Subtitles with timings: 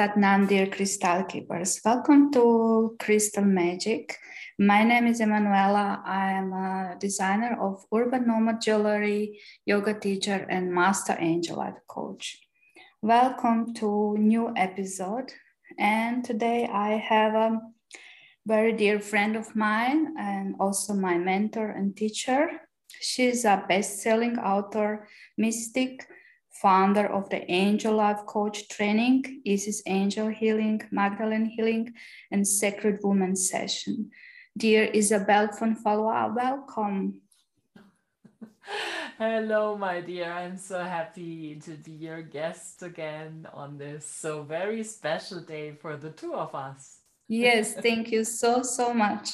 [0.00, 1.78] Satnam, dear crystal keepers.
[1.84, 4.16] Welcome to Crystal Magic.
[4.58, 6.02] My name is Emanuela.
[6.06, 12.40] I am a designer of urban nomad jewelry, yoga teacher, and master angel life coach.
[13.02, 15.34] Welcome to new episode.
[15.78, 17.60] And today I have a
[18.46, 22.48] very dear friend of mine and also my mentor and teacher.
[23.02, 25.06] She's a best-selling author,
[25.36, 26.06] mystic,
[26.50, 31.94] founder of the Angel Life Coach Training, Isis Angel Healing, Magdalene Healing,
[32.30, 34.10] and Sacred Woman Session.
[34.56, 37.20] Dear Isabel von Fonfalois, welcome.
[39.18, 40.32] Hello, my dear.
[40.32, 45.96] I'm so happy to be your guest again on this so very special day for
[45.96, 46.99] the two of us.
[47.30, 49.30] Yes, thank you so, so much.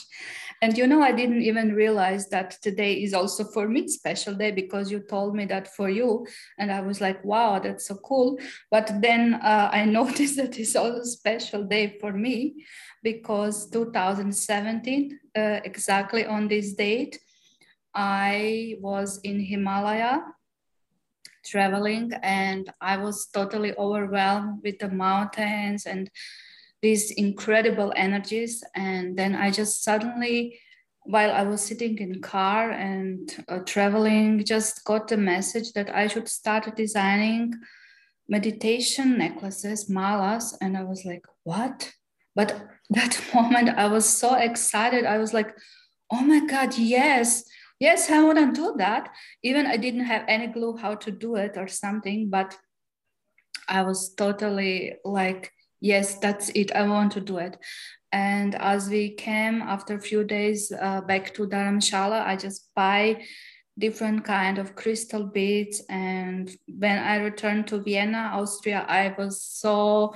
[0.61, 4.51] And you know, I didn't even realize that today is also for me special day
[4.51, 6.27] because you told me that for you,
[6.59, 8.39] and I was like, wow, that's so cool.
[8.71, 12.67] But then uh, I noticed that it's also special day for me
[13.03, 17.19] because 2017, uh, exactly on this date,
[17.95, 20.21] I was in Himalaya
[21.47, 26.11] traveling and I was totally overwhelmed with the mountains and
[26.83, 28.63] these incredible energies.
[28.75, 30.59] And then i just suddenly
[31.03, 36.09] while i was sitting in car and uh, traveling just got the message that i
[36.09, 37.55] should start designing
[38.29, 40.55] meditation necklaces malas.
[40.61, 41.93] And i was like what?
[42.35, 42.51] But
[42.91, 45.05] that moment i was so excited.
[45.05, 45.55] I was like
[46.13, 47.45] oh my god yes.
[47.79, 49.11] Yes i want to do that?
[49.43, 52.57] Even i didn't have any clue how to do it or something but
[53.69, 56.73] i was totally like yes that's it.
[56.73, 57.59] I want to do it.
[58.13, 63.23] And as we came after a few days uh, back to dharamshala i just buy
[63.79, 65.83] different kind of crystal beads.
[65.89, 70.15] And when i returned to vienna austria i was so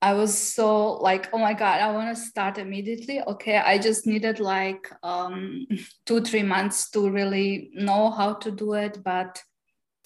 [0.00, 3.20] i was so like oh my god i want to start immediately.
[3.22, 5.66] Okay i just needed like um,
[6.06, 8.98] two three months to really know how to do it.
[9.04, 9.40] But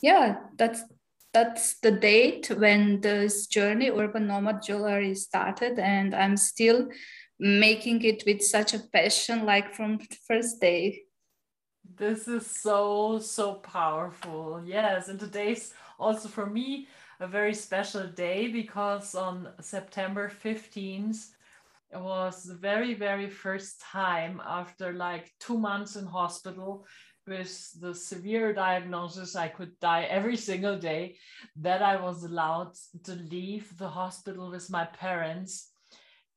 [0.02, 0.82] yeah that's
[1.36, 6.88] that's the date when this journey urban nomad jewelry started and i'm still
[7.38, 11.02] making it with such a passion like from the first day.
[11.94, 14.62] This is so so powerful.
[14.64, 16.88] Yes and today's also for me
[17.20, 21.20] a very special day because on september 15th
[21.94, 26.84] it was the very very first time after like two months in hospital
[27.26, 31.16] with the severe diagnosis I could die every single day,
[31.56, 35.70] that I was allowed to leave the hospital with my parents.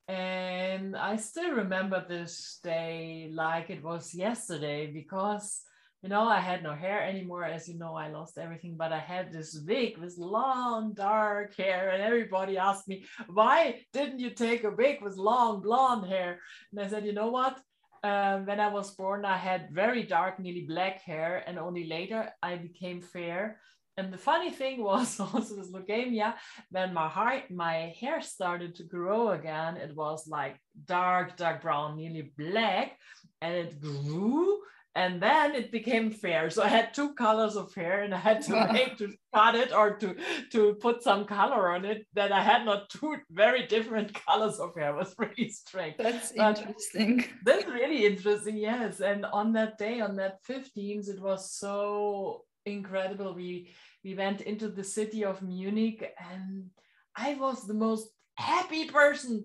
[0.08, 5.62] And I still remember this day like it was yesterday because,
[6.02, 7.44] you know, I had no hair anymore.
[7.44, 11.90] As you know, I lost everything, but I had this wig with long, dark hair.
[11.90, 16.40] And everybody asked me, why didn't you take a wig with long, blonde hair?
[16.72, 17.60] And I said, you know what?
[18.02, 22.30] Um, when I was born, I had very dark, nearly black hair, and only later
[22.42, 23.60] I became fair.
[23.96, 26.34] And the funny thing was also this leukemia,
[26.70, 30.56] when my heart, my hair started to grow again, it was like
[30.86, 32.96] dark, dark brown, nearly black,
[33.42, 34.60] and it grew
[34.96, 36.50] and then it became fair.
[36.50, 39.72] So i had two colors of hair and i had to make to cut it
[39.72, 40.16] or to
[40.52, 44.74] to put some color on it that i had not two very different colors of
[44.74, 44.90] hair.
[44.90, 45.96] It was really strange.
[45.98, 47.24] That's but interesting.
[47.44, 49.00] that's really interesting yes.
[49.00, 53.34] And on that day on that 15th it was so incredible.
[53.34, 53.70] We
[54.04, 56.00] we went into the city of munich
[56.32, 56.70] and
[57.16, 59.44] i was the most happy person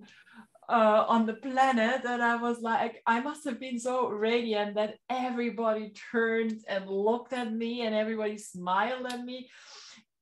[0.67, 4.95] uh, on the planet that I was like, I must have been so radiant that
[5.09, 9.49] everybody turned and looked at me and everybody smiled at me.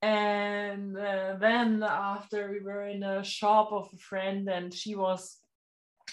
[0.01, 5.37] And uh, then after we were in a shop of a friend and she was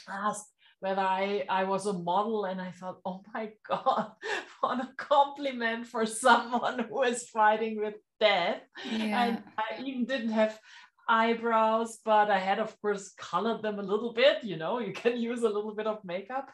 [0.08, 4.12] asked whether I, I was a model and I thought, oh my God,
[4.60, 8.60] what a compliment for someone who is fighting with death.
[8.84, 9.24] Yeah.
[9.24, 10.58] And I even didn't have
[11.10, 14.44] eyebrows, but I had, of course, colored them a little bit.
[14.44, 16.48] You know, you can use a little bit of makeup.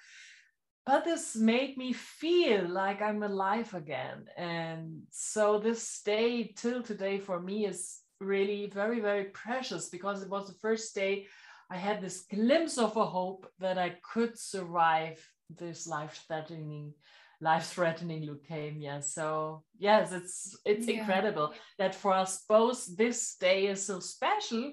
[0.86, 4.26] But this made me feel like I'm alive again.
[4.36, 10.30] And so this day till today for me is really very, very precious because it
[10.30, 11.26] was the first day
[11.68, 15.18] I had this glimpse of a hope that I could survive
[15.50, 16.94] this life threatening
[17.50, 18.96] life-threatening leukemia.
[19.02, 20.96] So yes, it's it's yeah.
[20.96, 21.48] incredible
[21.80, 24.64] that for us both this day is so special,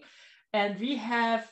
[0.59, 1.43] and we have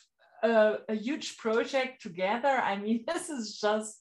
[0.43, 2.53] a, a huge project together.
[2.71, 3.95] I mean, this is just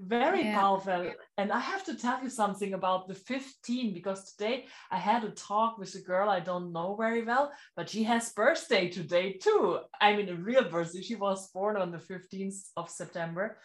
[0.00, 0.58] very yeah.
[0.60, 1.12] powerful.
[1.38, 5.30] And I have to tell you something about the 15 because today I had a
[5.30, 9.80] talk with a girl I don't know very well, but she has birthday today too.
[10.00, 11.02] I mean, a real birthday.
[11.02, 13.58] She was born on the 15th of September.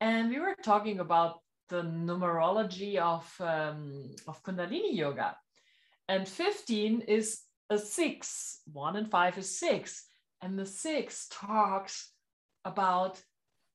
[0.00, 1.40] And we were talking about
[1.70, 5.36] the numerology of, um, of Kundalini Yoga.
[6.08, 7.40] And 15 is
[7.70, 10.04] a six, one and five is six.
[10.42, 12.10] And the six talks
[12.64, 13.22] about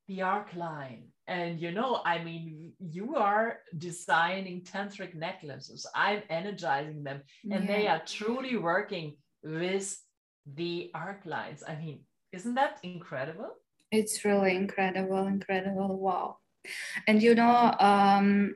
[0.08, 1.06] the arc line.
[1.28, 5.88] And you know, I mean, you are designing tantric necklaces.
[5.96, 7.76] I'm energizing them, and yeah.
[7.76, 9.98] they are truly working with
[10.46, 11.64] the arc lines.
[11.68, 12.02] I mean,
[12.32, 13.50] isn't that incredible?
[13.92, 16.00] It's really incredible, incredible.
[16.00, 16.38] Wow.
[17.08, 18.56] And you know, um,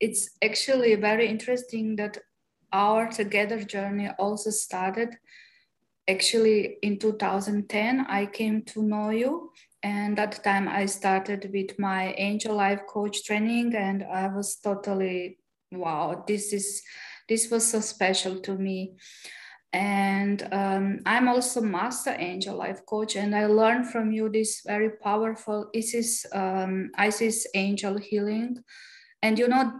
[0.00, 2.18] it's actually very interesting that
[2.72, 5.16] our together journey also started
[6.08, 9.50] actually in 2010 i came to know you
[9.82, 15.38] and that time i started with my angel life coach training and i was totally
[15.72, 16.82] wow this is
[17.28, 18.94] this was so special to me
[19.72, 24.90] and um, i'm also master angel life coach and i learned from you this very
[25.02, 28.56] powerful isis um, isis angel healing
[29.22, 29.72] and you know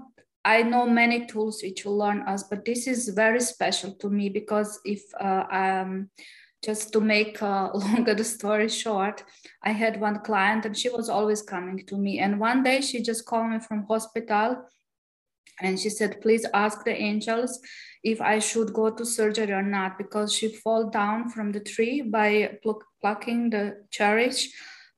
[0.46, 4.28] I know many tools which will learn us, but this is very special to me
[4.28, 6.08] because if uh, um,
[6.64, 9.24] just to make uh, longer the story short,
[9.64, 12.20] I had one client and she was always coming to me.
[12.20, 14.62] And one day she just called me from hospital
[15.60, 17.60] and she said, please ask the angels
[18.04, 22.02] if I should go to surgery or not, because she fell down from the tree
[22.02, 24.52] by pluck, plucking the cherries,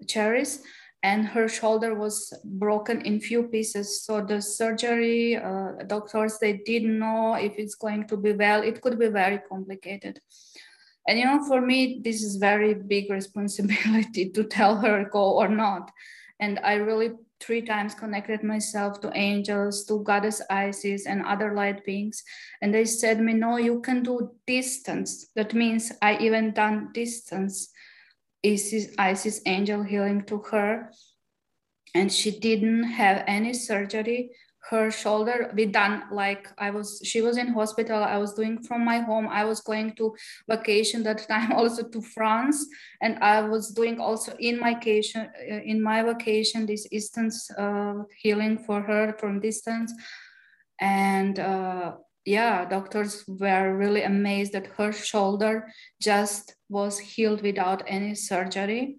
[0.06, 0.62] cherries
[1.02, 4.02] and her shoulder was broken in few pieces.
[4.02, 8.62] So the surgery uh, doctors they didn't know if it's going to be well.
[8.62, 10.20] It could be very complicated.
[11.06, 15.48] And you know for me this is very big responsibility to tell her go or
[15.48, 15.90] not.
[16.40, 17.10] And i really
[17.40, 22.22] three times connected myself to angels to goddess isis and other light beings.
[22.60, 25.28] And they said me no you can do distance.
[25.36, 27.70] That means i even done distance.
[28.44, 30.92] Isis, Isis angel healing to her,
[31.94, 34.30] and she didn't have any surgery.
[34.70, 37.00] Her shoulder be done like I was.
[37.04, 38.02] She was in hospital.
[38.02, 39.26] I was doing from my home.
[39.28, 40.14] I was going to
[40.48, 42.66] vacation that time also to France,
[43.00, 48.02] and I was doing also in my vacation uh, in my vacation this distance uh,
[48.18, 49.92] healing for her from distance,
[50.80, 51.38] and.
[51.38, 51.92] Uh,
[52.28, 58.98] yeah, doctors were really amazed that her shoulder just was healed without any surgery.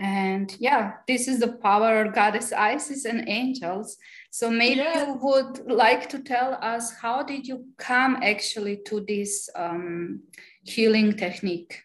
[0.00, 3.98] And yeah, this is the power of goddess Isis and angels.
[4.30, 5.06] So maybe yeah.
[5.06, 10.20] you would like to tell us how did you come actually to this um,
[10.62, 11.82] healing technique?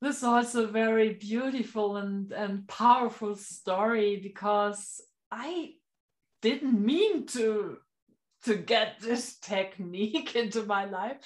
[0.00, 5.00] This is also a very beautiful and, and powerful story because
[5.30, 5.76] I
[6.42, 7.78] didn't mean to
[8.44, 11.16] to get this technique into my life.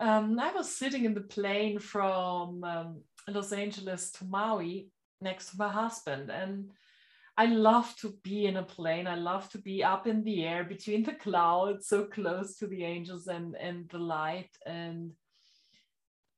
[0.00, 4.88] Um, I was sitting in the plane from um, Los Angeles to Maui
[5.20, 6.70] next to my husband, and
[7.40, 9.06] I love to be in a plane.
[9.06, 12.84] I love to be up in the air between the clouds, so close to the
[12.84, 14.50] angels and, and the light.
[14.66, 15.12] And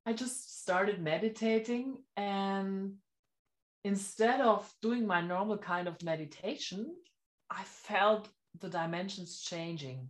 [0.06, 1.96] I just started meditating.
[2.16, 2.92] And
[3.82, 6.94] instead of doing my normal kind of meditation,
[7.50, 8.28] I felt
[8.60, 10.08] the dimensions changing.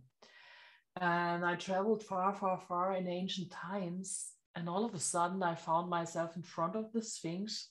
[1.01, 4.27] And I traveled far, far, far in ancient times.
[4.53, 7.69] And all of a sudden, I found myself in front of the Sphinx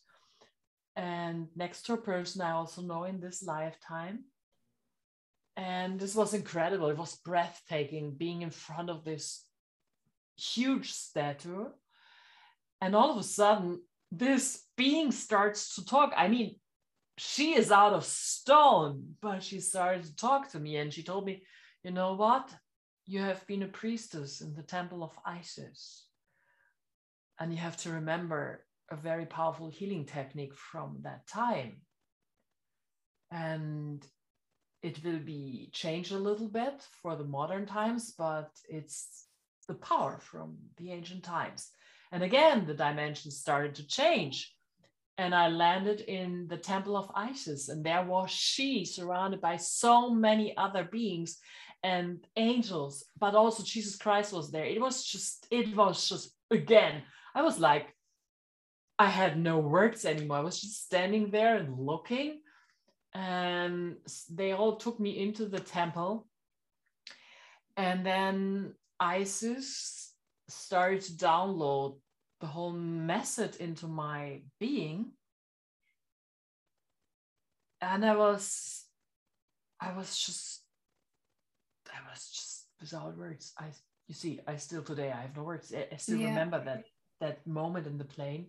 [0.96, 4.24] and next to a person I also know in this lifetime.
[5.56, 6.88] And this was incredible.
[6.88, 9.44] It was breathtaking being in front of this
[10.36, 11.66] huge statue.
[12.80, 13.80] And all of a sudden,
[14.10, 16.12] this being starts to talk.
[16.16, 16.56] I mean,
[17.18, 21.24] she is out of stone, but she started to talk to me and she told
[21.24, 21.44] me,
[21.84, 22.50] you know what?
[23.06, 26.06] You have been a priestess in the temple of Isis.
[27.38, 31.80] And you have to remember a very powerful healing technique from that time.
[33.30, 34.06] And
[34.82, 39.26] it will be changed a little bit for the modern times, but it's
[39.66, 41.70] the power from the ancient times.
[42.12, 44.54] And again, the dimensions started to change
[45.18, 50.10] and I landed in the temple of Isis, and there was she surrounded by so
[50.10, 51.38] many other beings
[51.82, 54.64] and angels, but also Jesus Christ was there.
[54.64, 57.02] It was just, it was just, again,
[57.34, 57.94] I was like,
[59.02, 60.36] I had no words anymore.
[60.38, 62.40] I was just standing there and looking,
[63.12, 63.96] and
[64.30, 66.28] they all took me into the temple.
[67.76, 70.14] And then Isis
[70.48, 71.98] started to download
[72.40, 75.12] the whole message into my being.
[77.80, 78.84] and I was,
[79.80, 80.62] I was just,
[81.92, 83.52] I was just without words.
[83.58, 83.66] I,
[84.06, 85.72] you see, I still today I have no words.
[85.74, 86.28] I, I still Yeah.
[86.28, 86.84] remember that
[87.20, 88.46] that moment in the plane,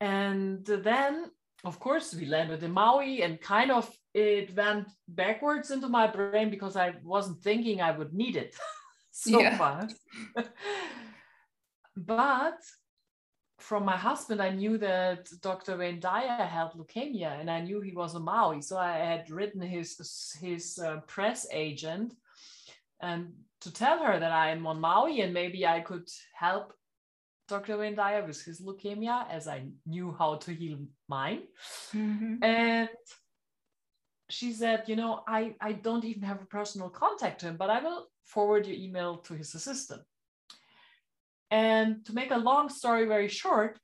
[0.00, 1.30] and then
[1.64, 6.50] of course we landed in Maui, and kind of it went backwards into my brain
[6.50, 8.56] because I wasn't thinking I would need it
[9.10, 9.58] so Yeah.
[9.58, 9.96] fast.
[11.96, 12.58] but
[13.58, 15.78] from my husband, I knew that Dr.
[15.78, 18.60] Wayne Dyer had leukemia, and I knew he was a Maui.
[18.60, 19.96] So I had written his
[20.40, 22.14] his uh, press agent,
[23.00, 26.72] and to tell her that I am on Maui and maybe I could help
[27.48, 27.94] Dr.
[27.94, 31.42] Dyer with his leukemia, as I knew how to heal mine.
[31.92, 32.42] Mhm.
[32.42, 32.88] And
[34.28, 37.70] she said, you know, I, I don't even have a personal contact to him, but
[37.70, 40.02] I will forward your email to his assistant.
[41.50, 43.78] And to make a long story very short,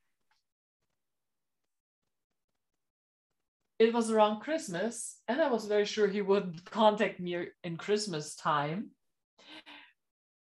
[3.78, 8.34] it was around Christmas, and I was very sure he wouldn't contact me in Christmas
[8.34, 8.90] time.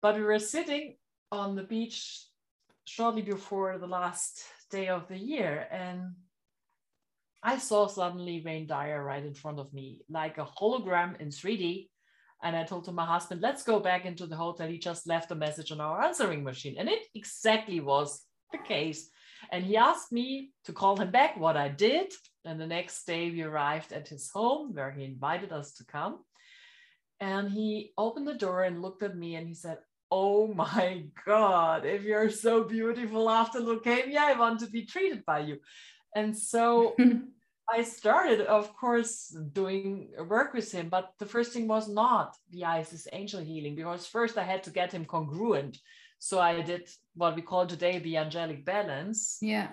[0.01, 0.97] But we were sitting
[1.31, 2.25] on the beach
[2.85, 6.13] shortly before the last day of the year, and
[7.43, 11.89] I saw suddenly Wayne Dyer right in front of me, like a hologram in 3D.
[12.43, 14.67] And I told to my husband, let's go back into the hotel.
[14.67, 16.75] He just left a message on our answering machine.
[16.77, 19.09] And it exactly was the case.
[19.51, 22.11] And he asked me to call him back, what I did.
[22.45, 26.19] And the next day we arrived at his home where he invited us to come.
[27.19, 29.77] And he opened the door and looked at me and he said,
[30.11, 35.39] Oh my God, if you're so beautiful after leukemia, I want to be treated by
[35.39, 35.59] you.
[36.15, 36.95] And so
[37.73, 42.65] I started, of course, doing work with him, but the first thing was not the
[42.65, 45.77] Isis angel healing because first I had to get him congruent.
[46.19, 49.37] So I did what we call today the angelic balance.
[49.41, 49.69] yeah.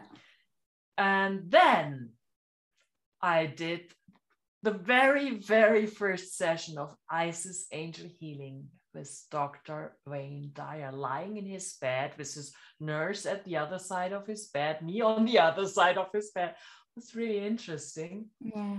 [0.97, 2.11] And then
[3.21, 3.93] I did
[4.63, 9.97] the very, very first session of Isis angel healing with Dr.
[10.07, 14.47] Wayne Dyer lying in his bed with his nurse at the other side of his
[14.49, 16.55] bed, me on the other side of his bed.
[16.97, 18.27] It's really interesting.
[18.41, 18.79] Wow.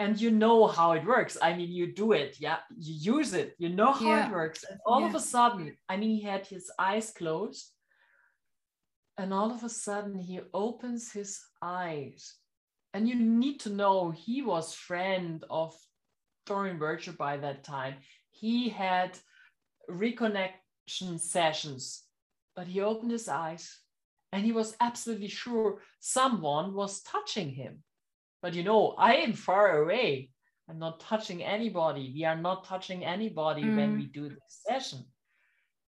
[0.00, 1.38] And you know how it works.
[1.40, 4.26] I mean, you do it, yeah, you use it, you know how Yeah.
[4.28, 4.64] it works.
[4.68, 7.70] And all of a sudden, I mean, he had his eyes closed.
[9.16, 12.34] And all of a sudden, he opens his eyes.
[12.92, 15.74] And you need to know he was friend of
[16.46, 17.94] Dorian Bircher by that time.
[18.34, 19.16] He had
[19.88, 22.02] reconnection sessions,
[22.56, 23.78] but he opened his eyes
[24.32, 27.82] and he was absolutely sure someone was touching him.
[28.42, 30.30] But you know, I am far away.
[30.68, 32.12] I'm not touching anybody.
[32.14, 33.96] We are not touching anybody when Mm.
[33.98, 35.04] we do this session.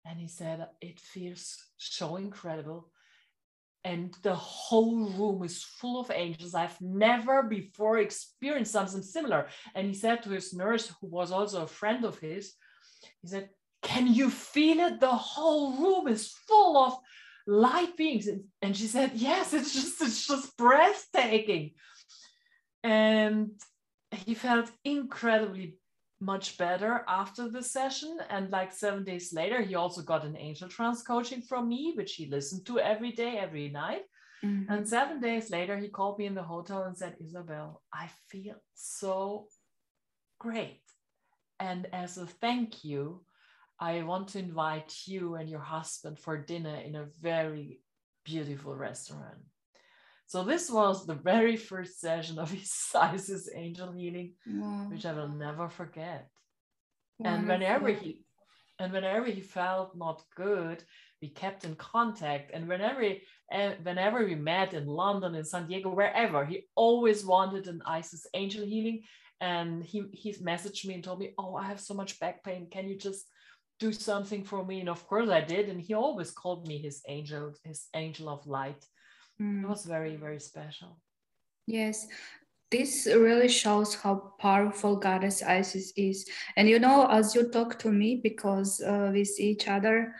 [0.05, 2.91] And he said, It feels so incredible.
[3.83, 6.53] And the whole room is full of angels.
[6.53, 9.47] I've never before experienced something similar.
[9.73, 12.53] And he said to his nurse, who was also a friend of his,
[13.21, 13.49] he said,
[13.81, 14.99] Can you feel it?
[14.99, 16.97] The whole room is full of
[17.47, 18.27] light beings.
[18.27, 21.71] And- she said, Yes, it's just, it's just breathtaking.
[22.83, 23.51] And
[24.11, 25.77] he felt incredibly
[26.21, 28.17] much better after the session.
[28.29, 32.13] And like seven days later, he also got an angel trance coaching from me, which
[32.13, 34.03] he listened to every day, every night.
[34.43, 34.65] Mhm.
[34.69, 38.55] And seven days later, he called me in the hotel and said, Isabel, I feel
[38.73, 39.47] so
[40.39, 40.83] great.
[41.59, 43.25] And as a thank you,
[43.79, 47.81] I want to invite you and your husband for dinner in a very
[48.23, 49.41] beautiful restaurant.
[50.31, 54.87] So this was the very first session of his Isis angel healing, Wow.
[54.89, 56.29] which I will never forget.
[57.21, 58.23] And whenever he
[58.79, 60.85] and whenever he felt not good,
[61.21, 62.51] we kept in contact.
[62.53, 63.03] And whenever
[63.57, 68.25] uh, whenever we met in London, in San Diego, wherever, he always wanted an Isis
[68.33, 69.01] angel healing.
[69.41, 72.69] And he he messaged me and told me, "Oh, I have so much back pain.
[72.75, 73.25] Can you just
[73.83, 75.65] do something for me?" And of course I did.
[75.67, 78.83] And he always called me his angel, his angel of light.
[79.41, 79.63] Mm.
[79.63, 80.99] It was very very special.
[81.65, 82.07] Yes,
[82.69, 86.29] this really shows how powerful Goddess Isis is.
[86.55, 90.15] And you know, as you talk to me, because uh, we see each other,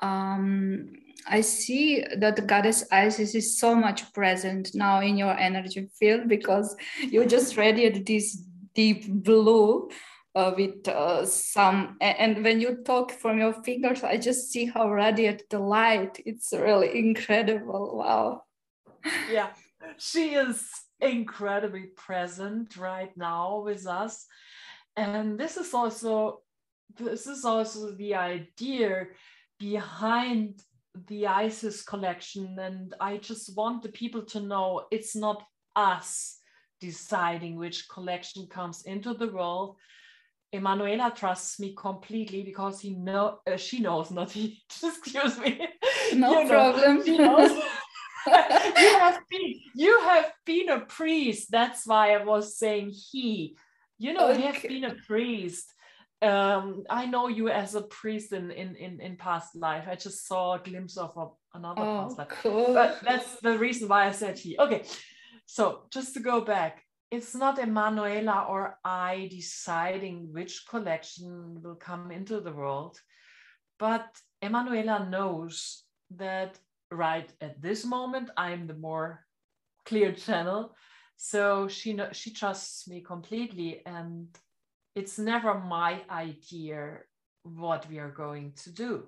[0.00, 0.92] um,
[1.28, 6.74] I see that Goddess Isis is so much present now in your energy field because
[7.00, 8.42] you just radiate this
[8.74, 9.88] deep blue.
[10.34, 14.88] Uh, with uh, some, and when you talk from your fingers, I just see how
[14.90, 16.22] radiant the light.
[16.24, 17.98] It's really incredible.
[17.98, 18.44] Wow.
[19.30, 19.50] Yeah.
[19.98, 20.68] She is
[21.00, 24.26] incredibly present right now with us.
[24.96, 26.40] And this is also
[26.98, 29.06] this is also the idea
[29.58, 30.60] behind
[31.08, 32.58] the isis collection.
[32.58, 35.42] And i just want the people to know it's not
[35.74, 36.36] us
[36.80, 39.76] deciding which collection comes into the world.
[40.52, 44.62] Emanuela trusts me completely because he know uh, she knows not he.
[44.84, 45.66] Excuse me.
[46.14, 46.98] No you problem.
[47.06, 47.62] Know,
[48.26, 53.56] you have been you have been a priest that's why I was saying he
[53.98, 54.40] you know okay.
[54.40, 55.72] you have been a priest
[56.22, 59.86] um, I know you as a priest in, in, in, in past life.
[59.88, 61.26] I just saw a glimpse of a,
[61.58, 62.28] another oh, past life.
[62.28, 62.74] Cool.
[62.74, 64.56] But that's the reason why I said he.
[64.56, 64.84] Okay,
[65.46, 72.10] so just to go back, it's not Emanuela or I deciding which collection will come
[72.12, 72.98] into the world,
[73.78, 74.06] but
[74.40, 75.82] Emanuela knows
[76.16, 76.58] that
[76.92, 79.24] right at this moment I'm the more
[79.84, 80.74] clear channel.
[81.16, 84.28] So she she trusts me completely, and
[84.94, 86.98] it's never my idea
[87.44, 89.06] what we are going to do.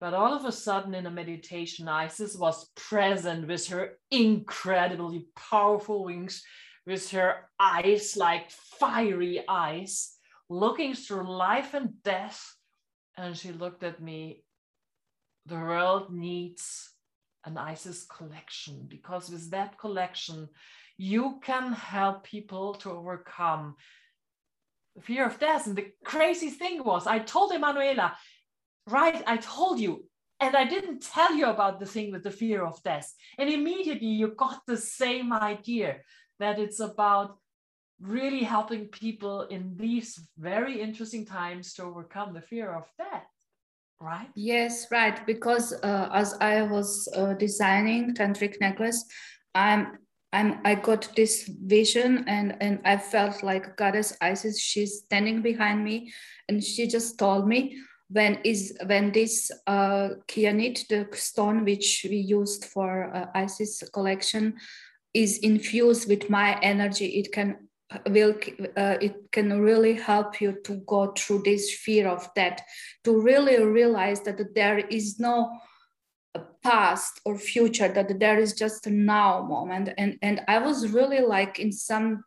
[0.00, 6.04] But all of a sudden, in a meditation, Isis was present with her incredibly powerful
[6.04, 6.42] wings,
[6.86, 10.16] with her eyes like fiery eyes,
[10.48, 12.56] looking through life and death.
[13.18, 14.44] And she looked at me.
[15.50, 16.92] The world needs
[17.44, 20.48] an Isis collection because with that collection,
[20.96, 23.74] you can help people to overcome
[25.00, 25.66] fear of death.
[25.66, 28.16] And the crazy thing was, I told Emanuela,
[28.86, 30.04] right, I told you.
[30.38, 33.12] And I didn't tell you about the thing with the fear of death.
[33.36, 35.96] And immediately you got the same idea
[36.38, 37.38] that it's about
[38.00, 43.26] really helping people in these very interesting times to overcome the fear of death
[44.00, 44.28] right?
[44.34, 45.24] Yes right.
[45.26, 49.04] Because uh, as i was uh, designing tantric necklace
[49.54, 49.98] i'm
[50.32, 54.60] i'm i got this vision and and i felt like goddess isis.
[54.60, 56.12] She's standing behind me
[56.48, 57.76] and she just told me
[58.10, 64.54] when is when this uh, kyanite, the stone which we used for uh, Isis collection,
[65.14, 67.68] is infused with my energy, it can
[68.08, 68.34] will
[68.76, 72.60] uh, it can really help you to go through this fear of death,
[73.04, 75.50] to really realize that there is no
[76.62, 79.90] past or future, that there is just a now moment.
[79.98, 82.24] And and I was really like in some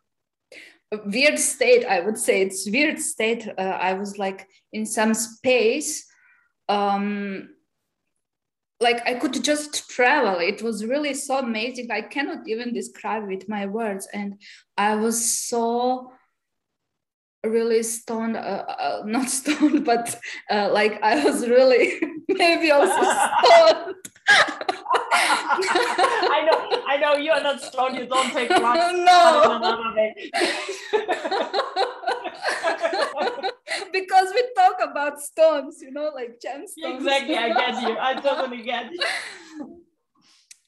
[1.06, 6.06] weird state i would say it's weird state uh, i was like in some space
[6.68, 7.48] um
[8.80, 13.48] like i could just travel it was really so amazing i cannot even describe with
[13.48, 14.40] my words and
[14.76, 16.10] i was so
[17.44, 20.18] really stoned uh, uh, not stoned but
[20.50, 23.96] uh, like i was really maybe also stoned
[25.16, 27.96] I know, I know you are not stoned.
[27.96, 28.98] You don't take drugs.
[28.98, 29.94] No.
[33.92, 36.96] because we talk about stones, you know, like gemstones.
[36.96, 37.96] Exactly, I get you.
[37.98, 39.00] I totally get you.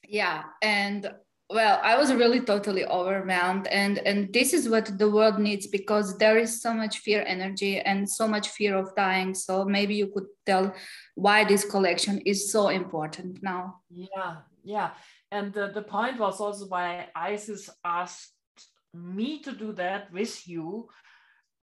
[0.09, 1.11] Yeah, and
[1.49, 6.17] well i was really totally overwhelmed and and this is what the world needs because
[6.17, 10.07] there is so much fear energy and so much fear of dying so maybe you
[10.07, 10.73] could tell
[11.15, 14.91] why this collection is so important now yeah yeah
[15.31, 18.33] and the, the point was also why isis asked
[18.93, 20.89] me to do that with you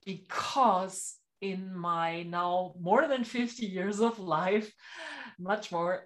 [0.06, 4.72] because in my now more than 50 years of life
[5.40, 6.04] much more,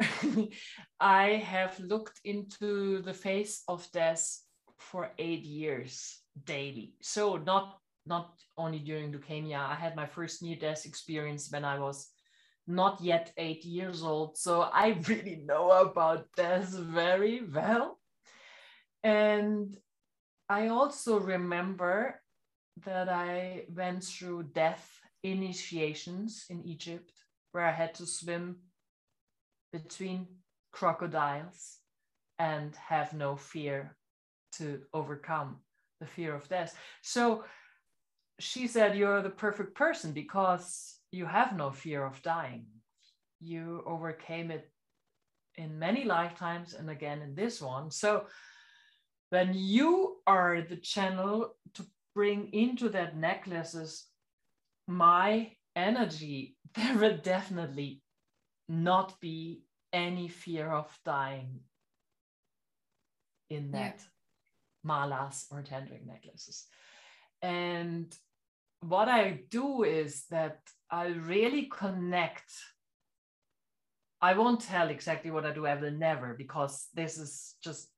[0.99, 4.25] I have looked into the face of death
[4.79, 6.93] for eight years daily.
[7.01, 11.77] So not not only during leukemia, I had my first near death experience when I
[11.77, 12.07] was
[12.65, 14.37] not yet eight years old.
[14.37, 17.99] So I really know about death very well.
[19.03, 19.75] And
[20.49, 22.21] I also remember
[22.85, 27.11] that I went through death initiations in Egypt
[27.51, 28.57] where I had to swim
[29.71, 30.27] between
[30.71, 31.77] crocodiles
[32.39, 33.95] and have no fear
[34.53, 35.57] to overcome
[35.99, 36.77] the fear of death.
[37.01, 37.43] So
[38.39, 42.65] she said, You're the perfect person because you have no fear of dying.
[43.39, 44.69] You overcame it
[45.55, 47.89] in many lifetimes and again in this one.
[47.91, 48.25] So
[49.29, 54.05] when you are the channel to bring into that necklaces
[54.87, 58.01] my energy, there will definitely
[58.69, 59.61] not be
[59.93, 61.61] any fear of dying
[63.49, 63.99] in that
[64.83, 64.91] yeah.
[64.91, 66.65] malas or tantric necklaces.
[67.41, 68.13] And
[68.81, 70.59] what I do is that
[70.91, 72.51] I really connect.
[74.21, 75.65] I won't tell exactly what I do.
[75.65, 77.89] I will never because this is just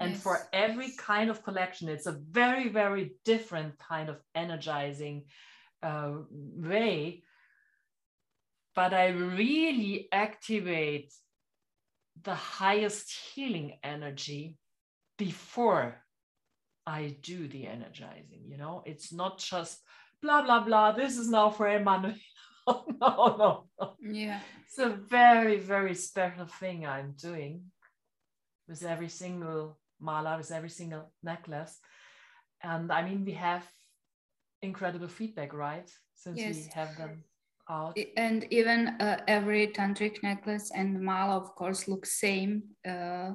[0.00, 0.22] and yes.
[0.22, 5.24] for every kind of collection, it's a very, very different kind of energizing
[5.82, 7.22] uh, way
[8.78, 11.12] but I really activate
[12.22, 14.56] the highest healing energy
[15.18, 15.96] before
[16.86, 19.80] I do the energizing, you know, it's not just
[20.22, 20.92] blah, blah, blah.
[20.92, 22.14] This is now for Emmanuel.
[22.68, 23.96] no, no, no.
[24.00, 24.38] Yeah.
[24.64, 27.62] It's a very, very special thing I'm doing
[28.68, 31.76] with every single mala, with every single necklace.
[32.62, 33.66] And I mean, we have
[34.62, 35.90] incredible feedback, right?
[36.14, 36.56] Since yes.
[36.56, 37.24] we have them
[37.68, 37.98] out.
[38.16, 42.62] And even uh, every tantric necklace and mala, of course, look same.
[42.88, 43.32] Uh,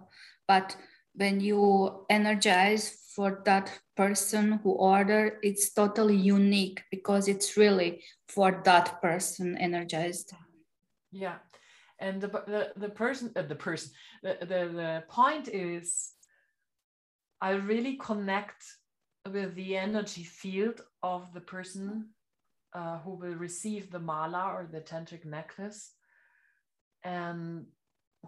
[0.47, 0.75] but
[1.15, 8.61] when you energize for that person who order, it's totally unique because it's really for
[8.65, 10.33] that person energized.
[11.11, 11.35] Yeah,
[11.99, 13.91] and the the, the person uh, the person
[14.23, 16.13] the, the the point is,
[17.39, 18.63] I really connect
[19.31, 22.09] with the energy field of the person
[22.73, 25.91] uh, who will receive the mala or the tantric necklace.
[27.03, 27.65] And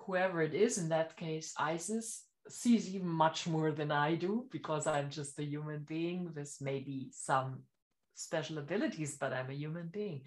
[0.06, 4.86] whoever it is, in that case, Isis, sees even much more than I do because
[4.86, 7.64] I'm just a human being with maybe some
[8.14, 10.22] special abilities, but I'm a human being.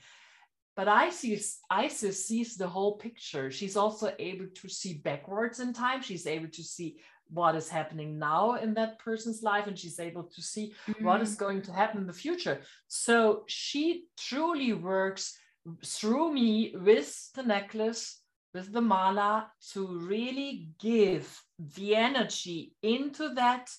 [0.74, 3.50] But Isis, Isis sees the whole picture.
[3.50, 6.02] She's also able to see backwards in time.
[6.02, 6.98] She's able to see
[7.30, 11.04] what is happening now in that person's life and she's able to see mm-hmm.
[11.04, 11.44] what is mm-hmm.
[11.44, 15.38] going to happen in the future so she truly works
[15.84, 18.20] through me with the necklace
[18.54, 21.42] with the mala to really give
[21.76, 23.70] the energy into that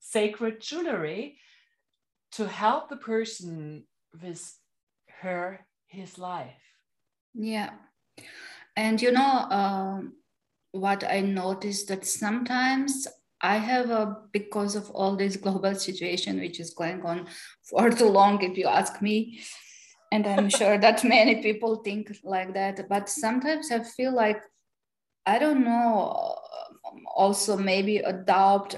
[0.00, 1.38] sacred jewelry
[2.32, 3.84] to help the person
[4.22, 4.58] with
[5.20, 6.62] her his life
[7.34, 7.70] yeah
[8.76, 10.12] and you know um,
[10.72, 13.06] what I noticed that sometimes
[13.40, 17.26] I have a because of all this global situation which is going on
[17.62, 19.40] for too long, if you ask me.
[20.10, 22.88] And I'm sure that many people think like that.
[22.88, 24.42] But sometimes I feel like
[25.26, 26.36] I don't know,
[27.14, 28.76] also maybe a doubt.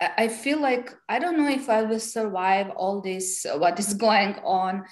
[0.00, 4.34] I feel like I don't know if I will survive all this, what is going
[4.44, 4.84] on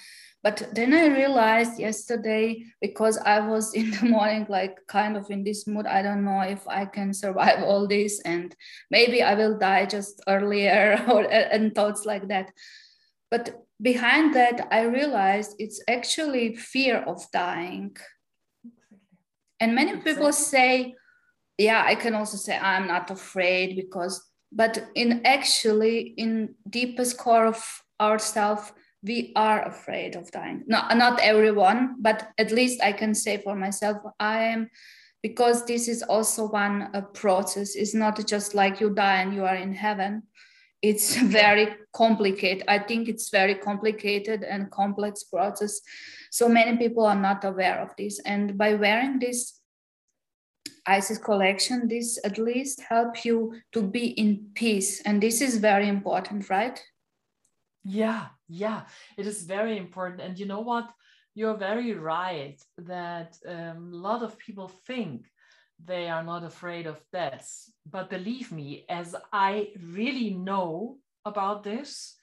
[0.42, 5.44] but then I realized yesterday, because I was in the morning, like kind of in
[5.44, 8.54] this mood, I don't know if I can survive all this and
[8.90, 12.52] maybe I will die just earlier or and thoughts like that.
[13.30, 17.96] But behind that, I realized it's actually fear of dying.
[19.60, 20.94] And many people say,
[21.58, 27.44] yeah, I can also say I'm not afraid because, but in actually, in deepest core
[27.44, 28.72] of ourself,
[29.02, 30.64] we are afraid of dying.
[30.66, 34.70] Not, not everyone, but at least I can say for myself, I am,
[35.22, 37.74] because this is also one a process.
[37.74, 40.24] It's not just like you die and you are in heaven.
[40.82, 42.64] It's very complicated.
[42.68, 45.80] I think it's very complicated and complex process.
[46.30, 48.20] So many people are not aware of this.
[48.20, 49.60] And by wearing this
[50.86, 55.00] Isis collection, this at least help you to be in peace.
[55.02, 56.82] And this is very important, right?
[57.84, 58.82] Yeah, yeah,
[59.16, 60.20] it is very important.
[60.20, 60.90] And you know what?
[61.34, 65.26] You're very right that um, a lot of people think
[65.84, 67.70] they are not afraid of death.
[67.90, 72.16] But believe me, as I really know about this,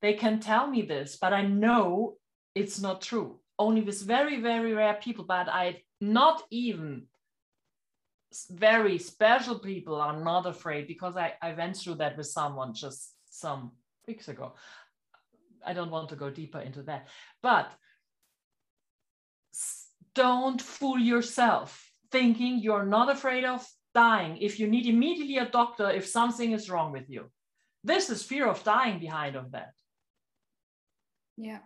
[0.00, 2.16] they can tell me this, but I know
[2.54, 3.40] it's not true.
[3.58, 7.06] Only with very, very rare people, but I not even
[8.50, 13.14] very special people are not afraid because I, I went through that with someone just
[13.30, 13.72] some
[14.06, 14.54] weeks ago.
[15.66, 17.08] I don't want to go deeper into that.
[17.42, 17.70] But
[20.14, 25.90] don't fool yourself thinking you're not afraid of dying if you need immediately a doctor
[25.90, 27.30] if something is wrong with you.
[27.82, 29.72] This is fear of dying behind of that.
[31.36, 31.58] Yeah.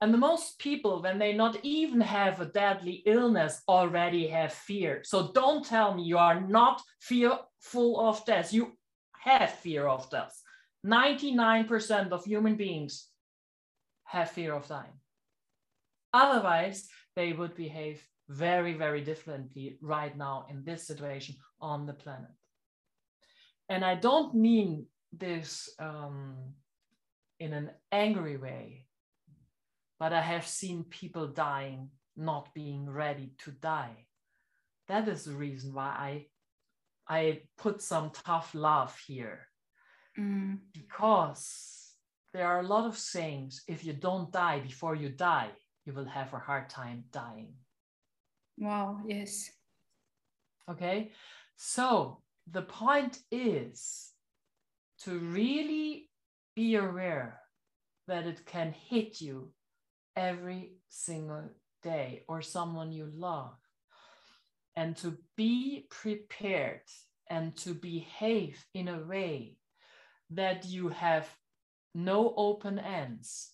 [0.00, 5.02] And the most people, when they not even have a deadly illness, already have fear.
[5.04, 8.52] So don't tell me you are not fearful of death.
[8.52, 8.76] You
[9.20, 10.38] have fear of death.
[10.86, 13.08] 99% of human beings
[14.04, 15.00] have fear of dying.
[16.12, 22.30] Otherwise, they would behave very, very differently right now in this situation on the planet.
[23.68, 26.54] And I don't mean this um,
[27.40, 28.86] in an angry way,
[29.98, 34.06] but I have seen people dying not being ready to die.
[34.88, 36.26] That is the reason why I
[37.08, 39.46] I put some tough love here
[40.18, 40.58] mm.
[40.72, 41.94] because
[42.32, 45.50] there are a lot of sayings if you don't die before you die,
[45.84, 47.54] you will have a hard time dying.
[48.58, 49.50] Wow, yes.
[50.68, 51.12] Okay,
[51.56, 54.10] so the point is
[55.04, 56.08] to really
[56.54, 57.40] be aware
[58.08, 59.50] that it can hit you
[60.16, 61.50] every single
[61.82, 63.54] day or someone you love
[64.74, 66.82] and to be prepared
[67.28, 69.56] and to behave in a way
[70.30, 71.28] that you have
[71.94, 73.52] no open ends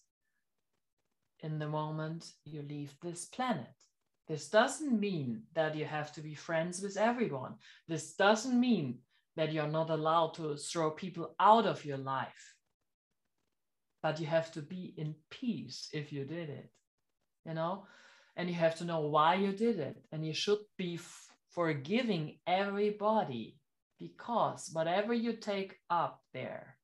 [1.41, 3.67] in the moment you leave this planet.
[4.29, 7.55] This doesn't mean that you have to be friends with everyone.
[7.89, 8.99] This doesn't mean
[9.37, 12.55] that you're not allowed to throw people out of your life.
[14.03, 16.71] But you have to be in peace if you did it,
[17.45, 17.87] you know?
[18.37, 19.97] And you have to know why you did it.
[20.13, 20.99] And you should be
[21.51, 23.59] forgiving everybody
[24.03, 26.77] because whatever you take up there,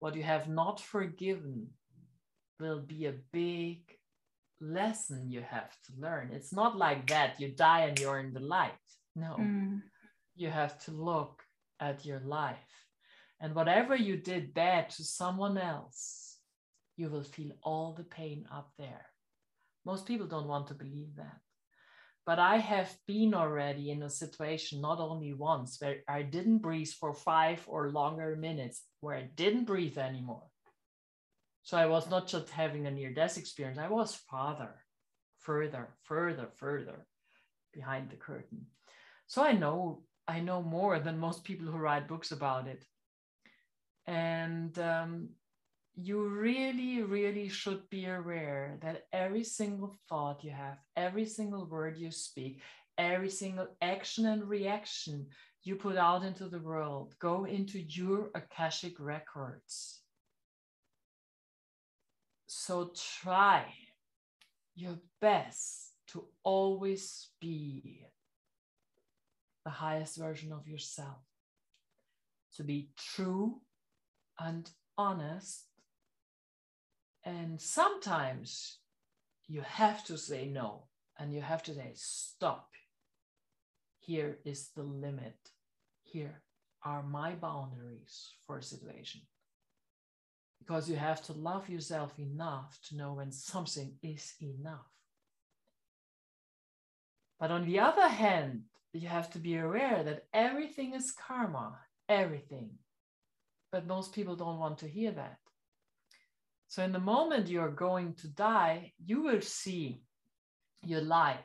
[0.00, 1.68] what you have not forgiven
[2.58, 3.78] will be a big
[4.60, 6.30] lesson you have to learn.
[6.32, 8.86] It's not like that you die and you're in the light.
[9.14, 9.80] No, mm.
[10.34, 11.42] you have to look
[11.78, 12.74] at your life.
[13.40, 16.38] And whatever you did bad to someone else,
[16.96, 19.06] you will feel all the pain up there.
[19.86, 21.40] Most people don't want to believe that.
[22.30, 26.92] But I have been already in a situation, not only once, where I didn't breathe
[27.00, 30.44] for five or longer minutes, where I didn't breathe anymore.
[31.64, 34.76] So I was not just having a near death experience, I was farther,
[35.40, 37.04] further, further, further
[37.74, 38.66] behind the curtain.
[39.26, 42.84] So I know I know more than most people who write books about it.
[44.06, 45.30] And um,
[45.96, 51.98] you really, really should be aware that every single thought you have, every single word
[51.98, 52.60] you speak,
[52.96, 55.26] every single action and reaction
[55.62, 60.00] you put out into the world go into your Akashic records.
[62.46, 63.66] So try
[64.74, 68.04] your best to always be
[69.64, 71.18] the highest version of yourself,
[72.56, 73.60] to be true
[74.38, 75.69] and honest
[77.24, 78.78] and sometimes
[79.46, 80.84] you have to say no
[81.18, 82.70] and you have to say, stop.
[83.98, 85.36] Here is the limit.
[86.02, 86.42] Here
[86.82, 89.20] are my boundaries for a situation.
[90.58, 94.86] Because you have to love yourself enough to know when something is enough.
[97.38, 101.78] But on the other hand, you have to be aware that everything is karma,
[102.08, 102.70] everything.
[103.72, 105.38] But most people don't want to hear that.
[106.70, 110.02] So, in the moment you're going to die, you will see
[110.84, 111.44] your life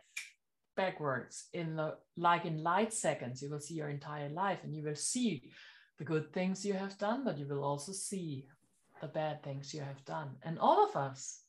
[0.78, 3.42] backwards in the like in light seconds.
[3.42, 5.50] You will see your entire life and you will see
[5.98, 8.46] the good things you have done, but you will also see
[9.02, 10.30] the bad things you have done.
[10.44, 11.42] And all of us,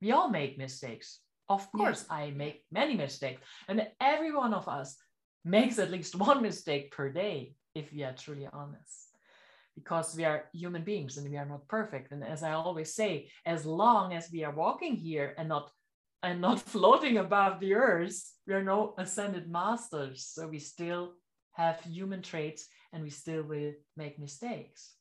[0.00, 1.20] we all make mistakes.
[1.50, 2.16] Of course, yeah.
[2.16, 3.42] I make many mistakes.
[3.68, 4.96] And every one of us
[5.44, 9.07] makes at least one mistake per day, if we are truly honest
[9.78, 12.10] because we are human beings and we are not perfect.
[12.12, 15.70] And as I always say, as long as we are walking here and not
[16.22, 20.26] and not floating above the earth, we are no ascended masters.
[20.34, 21.12] So we still
[21.52, 24.94] have human traits and we still will make mistakes.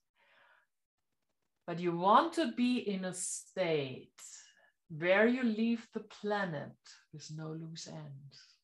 [1.66, 4.22] But you want to be in a state
[4.90, 6.78] where you leave the planet
[7.14, 8.57] with no loose ends.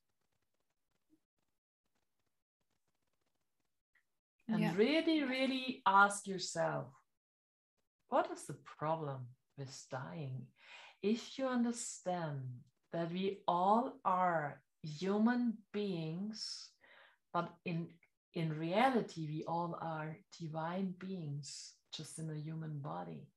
[4.48, 4.74] And yeah.
[4.76, 6.88] really, really ask yourself
[8.10, 9.26] what is the problem
[9.58, 10.46] with dying?
[11.02, 12.42] If you understand
[12.92, 16.70] that we all are human beings,
[17.34, 17.88] but in,
[18.36, 23.28] in reality, we all are divine beings just in a human body.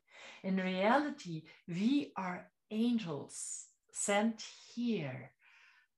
[0.42, 5.32] In reality, we are angels sent here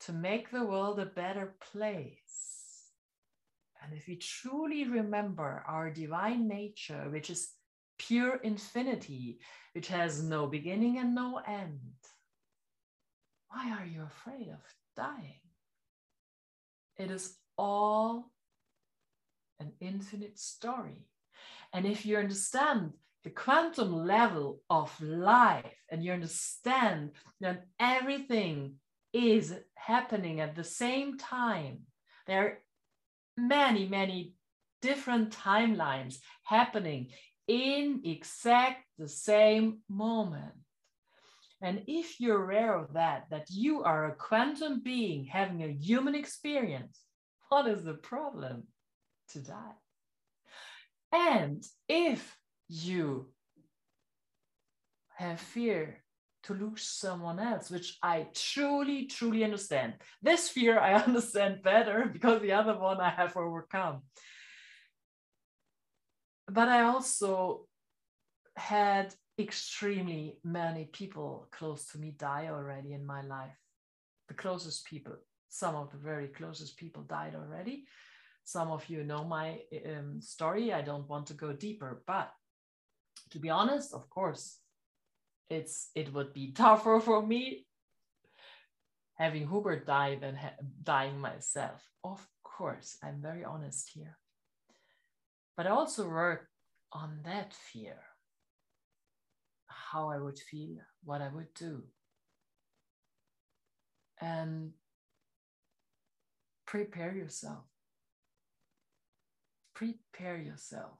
[0.00, 2.47] to make the world a better place
[3.98, 7.48] if we truly remember our divine nature, which is
[7.98, 9.40] pure infinity,
[9.74, 11.80] which has no beginning and no end,
[13.48, 14.60] why are you afraid of
[14.96, 15.42] dying?
[16.96, 18.30] It is all
[19.58, 21.08] an infinite story.
[21.72, 22.92] And if you understand
[23.24, 28.74] the quantum level of life and you understand that everything
[29.12, 31.80] is happening at the same time,
[32.28, 32.60] there
[33.38, 34.34] many, many
[34.82, 37.10] different timelines happening
[37.46, 40.54] in exact the same moment.
[41.60, 46.14] And if you're aware of that, that you are a quantum being having a human
[46.14, 47.00] experience,
[47.48, 48.64] what is the problem
[49.30, 49.74] to die?
[51.12, 52.36] And if
[52.68, 53.30] you
[55.16, 56.04] have fear
[56.48, 59.94] to lose someone else, which I truly, truly understand.
[60.22, 64.02] This fear I understand better because the other one I have overcome.
[66.50, 67.66] But I also
[68.56, 73.56] had extremely many people close to me die already in my life.
[74.28, 75.16] The closest people,
[75.50, 77.84] some of the very closest people died already.
[78.44, 79.60] some of you know my
[79.92, 80.72] um, story.
[80.72, 82.32] I don't want to go deeper, but
[83.32, 84.56] to be honest, of course,
[85.50, 87.66] it's it would be tougher for me
[89.14, 91.82] having Hubert die than ha- dying myself.
[92.04, 94.16] Of course, I'm very honest here.
[95.56, 96.48] But I also work
[96.92, 97.98] on that fear
[99.66, 101.82] how I would feel, what I would do.
[104.20, 104.72] And
[106.66, 107.64] prepare yourself.
[109.74, 110.98] Prepare yourself.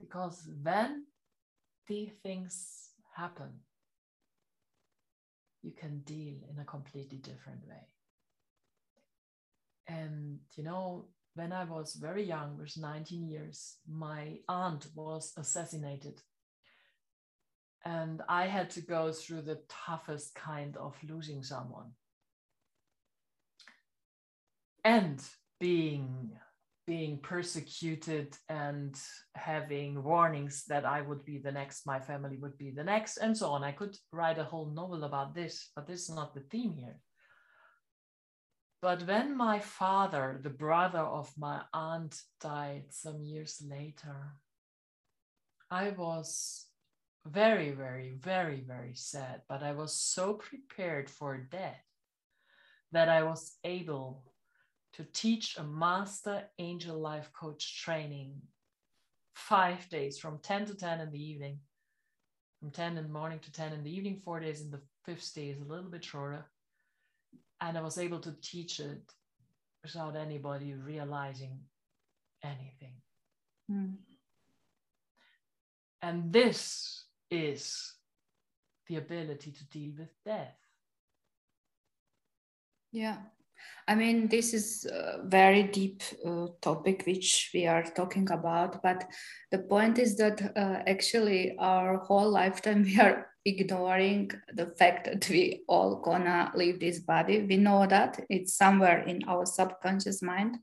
[0.00, 1.04] Because then
[1.86, 3.60] the things happen,
[5.62, 7.86] you can deal in a completely different way.
[9.88, 16.20] And you know, when I was very young, was 19 years, my aunt was assassinated.
[17.84, 21.92] And I had to go through the toughest kind of losing someone.
[24.84, 25.20] And
[25.58, 26.32] being
[26.86, 28.98] being persecuted and
[29.34, 33.36] having warnings that I would be the next, my family would be the next, and
[33.36, 33.62] so on.
[33.62, 36.98] I could write a whole novel about this, but this is not the theme here.
[38.80, 44.34] But when my father, the brother of my aunt, died some years later,
[45.70, 46.66] I was
[47.24, 49.42] very, very, very, very sad.
[49.48, 51.84] But I was so prepared for death
[52.90, 54.24] that I was able
[54.94, 58.34] to teach a master angel life coach training
[59.34, 61.58] five days from 10 to 10 in the evening,
[62.60, 65.34] from 10 in the morning to 10 in the evening, four days, and the fifth
[65.34, 66.44] day is a little bit shorter.
[67.60, 69.02] And I was able to teach it
[69.82, 71.58] without anybody realizing
[72.42, 72.94] anything.
[73.70, 73.94] Mm.
[76.02, 77.94] And this is
[78.88, 80.56] the ability to deal with death.
[82.90, 83.16] Yeah,
[83.88, 89.04] I mean, this is a very deep uh, topic which we are talking about, but
[89.50, 95.28] the point is that uh, actually our whole lifetime we are ignoring the fact that
[95.28, 97.42] we all gonna leave this body.
[97.42, 100.58] We know that it's somewhere in our subconscious mind,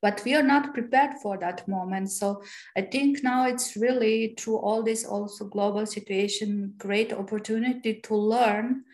[0.00, 2.10] but we are not prepared for that moment.
[2.10, 2.42] So
[2.76, 8.84] I think now it's really through all this also global situation, great opportunity to learn.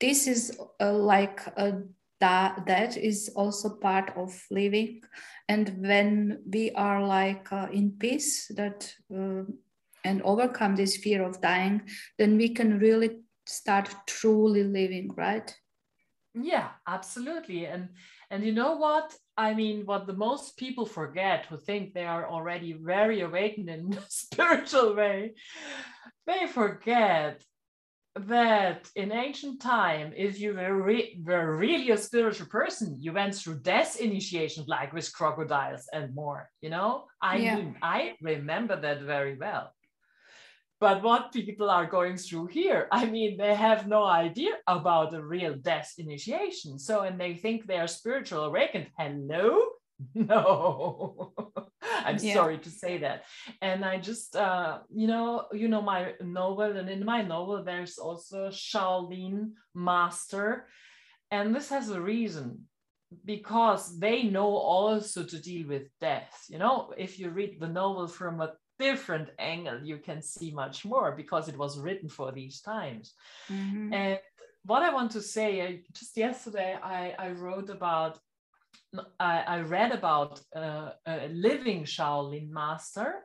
[0.00, 1.82] This is uh, like a
[2.20, 5.02] that that is also part of living.
[5.48, 9.42] And when we are like uh, in peace that uh,
[10.04, 11.82] and overcome this fear of dying
[12.18, 15.54] then we can really start truly living right?
[16.34, 17.66] Yeah absolutely.
[17.66, 17.88] And
[18.30, 19.16] and you know what?
[19.36, 23.92] I mean what the most people forget who think they are already very awakened in
[23.98, 25.34] a spiritual way
[26.26, 27.42] they forget
[28.16, 33.34] that in ancient time, if you were, re- were really a spiritual person, you went
[33.34, 36.50] through death initiation, like with crocodiles and more.
[36.60, 37.56] You know, I yeah.
[37.56, 39.72] mean, I remember that very well.
[40.80, 45.22] But what people are going through here, I mean, they have no idea about a
[45.22, 46.78] real death initiation.
[46.78, 48.88] So, and they think they are spiritual awakened.
[48.98, 49.60] Hello?
[50.14, 51.32] No.
[51.82, 52.34] I'm yeah.
[52.34, 53.24] sorry to say that.
[53.60, 57.98] And I just, uh, you know, you know my novel, and in my novel there's
[57.98, 60.66] also Shaolin master,
[61.30, 62.66] and this has a reason
[63.24, 66.44] because they know also to deal with death.
[66.48, 70.84] You know, if you read the novel from a different angle, you can see much
[70.84, 73.14] more because it was written for these times.
[73.50, 73.92] Mm-hmm.
[73.92, 74.18] And
[74.64, 78.18] what I want to say, just yesterday I, I wrote about
[79.18, 83.24] I, I read about uh, a living Shaolin master,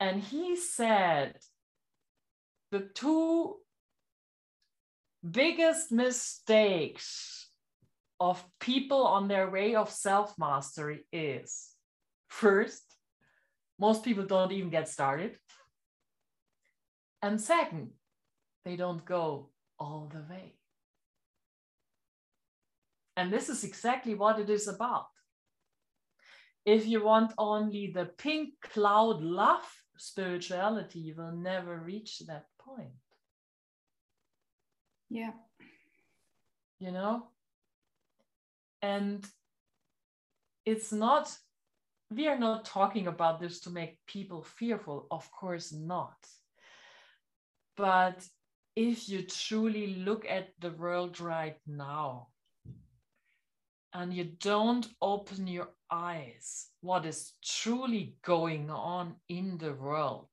[0.00, 1.36] and he said
[2.70, 3.56] the two
[5.28, 7.48] biggest mistakes
[8.20, 11.70] of people on their way of self mastery is
[12.28, 12.82] first,
[13.78, 15.36] most people don't even get started.
[17.22, 17.90] And second,
[18.64, 20.57] they don't go all the way.
[23.18, 25.08] And this is exactly what it is about.
[26.64, 32.94] If you want only the pink cloud love spirituality, you will never reach that point.
[35.10, 35.32] Yeah.
[36.78, 37.26] You know?
[38.82, 39.26] And
[40.64, 41.36] it's not,
[42.12, 46.18] we are not talking about this to make people fearful, of course not.
[47.76, 48.24] But
[48.76, 52.28] if you truly look at the world right now,
[53.94, 60.28] and you don't open your eyes what is truly going on in the world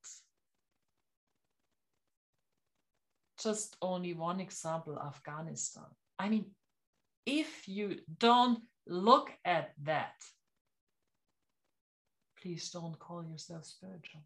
[3.42, 5.84] just only one example Afghanistan.
[6.18, 6.46] I mean,
[7.24, 10.14] if you don't look at that,
[12.40, 14.22] please don't call yourself spiritual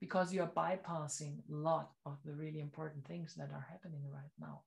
[0.00, 4.62] because you're bypassing a lot of the really important things that are happening right now.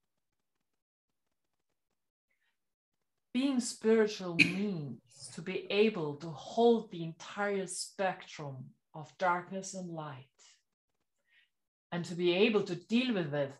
[3.34, 8.58] Being spiritual means to be able to hold the entire spectrum
[8.94, 10.28] of darkness and light
[11.92, 13.52] and to be able to deal with it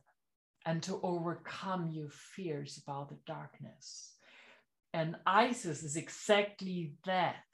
[0.66, 4.14] and to overcome your fears about the darkness.
[4.94, 7.46] And Isis is exactly that.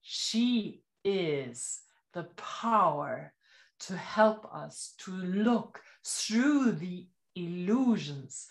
[0.00, 1.82] She is
[2.14, 3.34] the power
[3.80, 8.48] to help us to look through the illusions,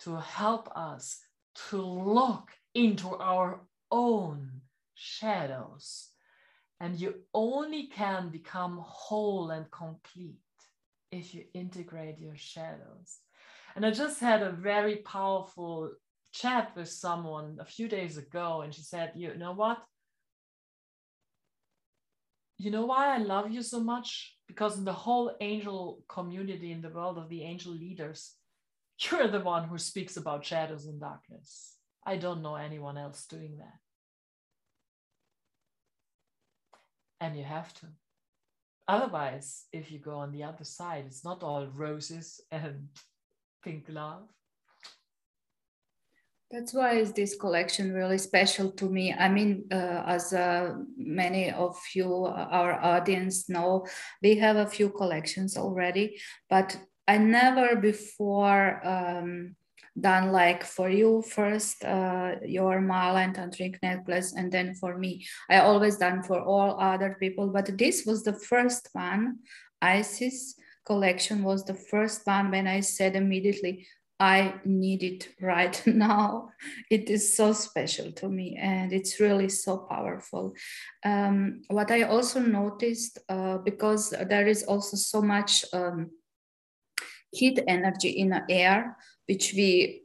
[0.00, 1.18] to help us
[1.70, 4.50] to look into our own
[4.94, 6.08] shadows.
[6.80, 10.38] And you only can become whole and complete
[11.10, 13.18] if you integrate your shadows.
[13.74, 15.90] And I just had a very powerful
[16.32, 19.78] chat with someone a few days ago, and she said, You know what?
[22.58, 24.36] You know why I love you so much?
[24.46, 28.34] Because in the whole angel community, in the world of the angel leaders,
[28.98, 31.76] you're the one who speaks about shadows and darkness.
[32.04, 33.78] I don't know anyone else doing that.
[37.20, 37.86] And you have to.
[38.86, 42.88] Otherwise, if you go on the other side, it's not all roses and
[43.62, 44.22] pink love.
[46.50, 49.12] That's why is this collection really special to me.
[49.12, 53.86] I mean, uh, as uh, many of you, our audience know,
[54.22, 56.18] we have a few collections already,
[56.48, 56.74] but
[57.08, 59.56] I never before um,
[59.98, 65.26] done like for you first uh, your mala and tantric necklace and then for me.
[65.50, 69.38] I always done for all other people but this was the first one.
[69.80, 70.54] Isis
[70.86, 73.86] collection was the first one when i said immediately
[74.18, 76.50] i need it right now.
[76.90, 80.54] It is so special to me and it's really so powerful.
[81.04, 86.10] Um, what i also noticed uh, because there is also so much um,
[87.30, 88.96] heat energy in the air
[89.28, 90.02] which we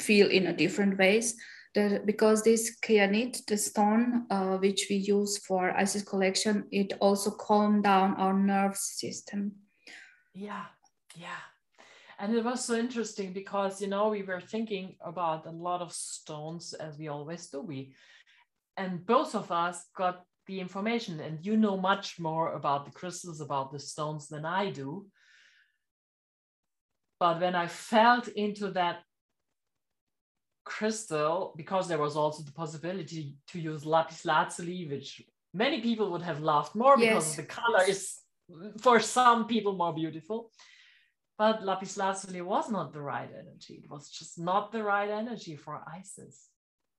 [0.00, 1.36] feel in a different ways.
[1.74, 7.30] The, because this kyanite, the stone uh, which we use for Isis collection, it also
[7.30, 9.52] calm down our nerve system.
[10.34, 10.64] Yeah,
[11.14, 11.44] yeah.
[12.18, 15.92] And it was so interesting because, you know, we were thinking about a lot of
[15.92, 17.60] stones as we always do.
[17.60, 17.92] We,
[18.78, 23.42] and both of us got the information and you know much more about the crystals,
[23.42, 25.06] about the stones than I do.
[27.18, 29.02] But when I felt into that
[30.64, 35.22] crystal, because there was also the possibility to use lapis lazuli, which
[35.54, 37.08] many people would have loved more yes.
[37.08, 38.18] because the color is
[38.80, 40.50] for some people more beautiful.
[41.38, 43.80] But lapis lazuli was not the right energy.
[43.84, 46.48] It was just not the right energy for Isis.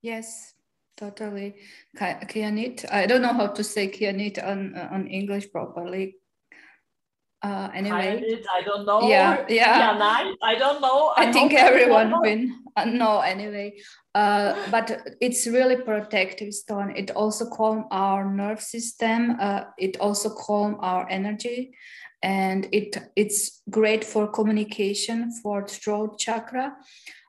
[0.02, 0.54] Yes,
[0.96, 1.56] totally.
[1.96, 2.90] Kyanite.
[2.90, 6.17] I don't know how to say kyanite on on English properly
[7.42, 8.40] uh, anyway.
[8.52, 9.08] I don't know.
[9.08, 10.54] Yeah yeah, yeah i?
[10.58, 11.12] Don't know.
[11.16, 12.62] I, I think everyone win.
[12.76, 13.78] uh, know anyway.
[14.14, 16.94] Uh, but it's really protective stone.
[16.96, 19.36] It also calm our nerve system.
[19.40, 21.72] Uh, it also calm our energy.
[22.22, 26.76] And it it's great for communication for throat chakra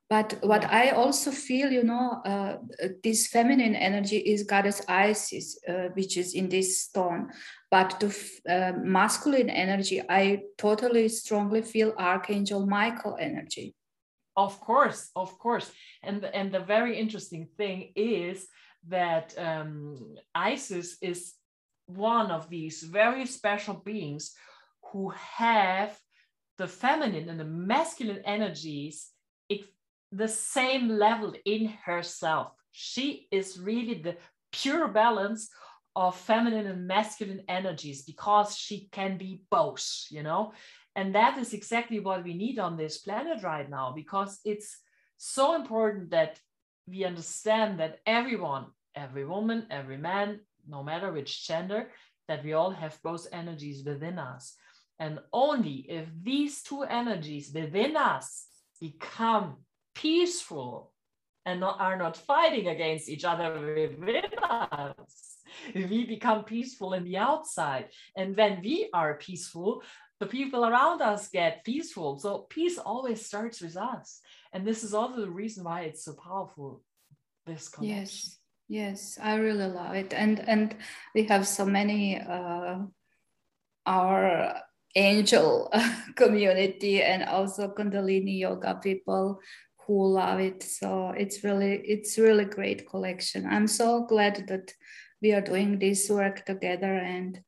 [0.09, 0.65] but what.
[0.65, 2.57] I also feel, you know, uh,
[3.03, 7.29] this feminine energy is goddess Isis, uh, which is in this stone.
[7.69, 8.09] But the
[8.49, 13.75] uh, masculine energy, I totally strongly feel Archangel Michael energy.
[14.35, 15.71] Of course, of course.
[16.01, 18.47] And, and the very interesting thing is
[18.87, 21.33] that um, Isis is
[21.85, 24.33] one of these very special beings
[24.91, 25.97] who have
[26.57, 29.09] the feminine and the masculine energies
[30.11, 32.51] the same level in herself.
[32.71, 34.17] She is really the
[34.51, 35.49] pure balance
[35.95, 40.53] of feminine and masculine energies because she can be both, you know?
[40.95, 44.77] And that is exactly what we need on this planet right now because it's
[45.17, 46.39] so important that
[46.87, 51.89] we understand that everyone, every woman, every man, no matter which gender,
[52.27, 54.55] that we all have both energies within us.
[54.99, 58.47] And only if these two energies within us
[58.79, 59.57] become
[59.99, 60.91] peaceful
[61.45, 63.53] and not, are not fighting against each other
[63.99, 65.37] within us.
[65.75, 67.89] We become peaceful in the outside.
[68.15, 69.83] And when we are peaceful,
[70.19, 72.19] the people around us get peaceful.
[72.19, 74.21] So peace always starts with us.
[74.53, 76.81] And this is also the reason why it's so powerful,
[77.45, 77.97] this connection.
[77.97, 78.35] Yes.
[78.71, 80.13] Yes, I really love it.
[80.13, 80.75] And and
[81.15, 82.85] we have so many uh
[83.87, 84.61] our
[84.95, 85.73] angel
[86.15, 89.41] community and also Kundalini yoga people
[89.89, 90.61] who love it.
[90.61, 93.47] So it's really it's really great collection.
[93.49, 94.71] I'm so glad that
[95.19, 97.41] we are doing this work together and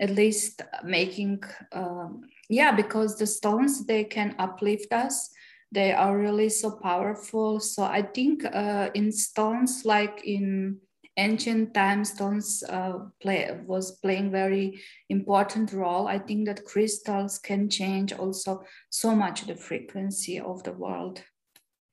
[0.00, 5.30] at least making um, yeah because the stones they can uplift us.
[5.70, 7.60] They are really so powerful.
[7.60, 10.78] So i think uh, in stones like in
[11.16, 16.08] ancient times stones uh, play was playing very important role.
[16.08, 21.22] I think that crystals can change also so much the frequency of the world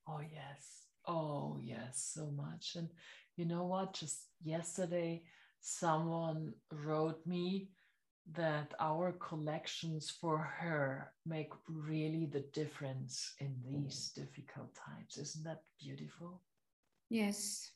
[0.07, 2.89] oh yes oh yes so much and
[3.35, 5.21] you know what just yesterday
[5.61, 7.69] someone wrote me
[8.33, 15.17] that our collections for her make really the difference in these difficult times.
[15.17, 16.41] Isn't that beautiful?
[17.09, 17.71] Yes.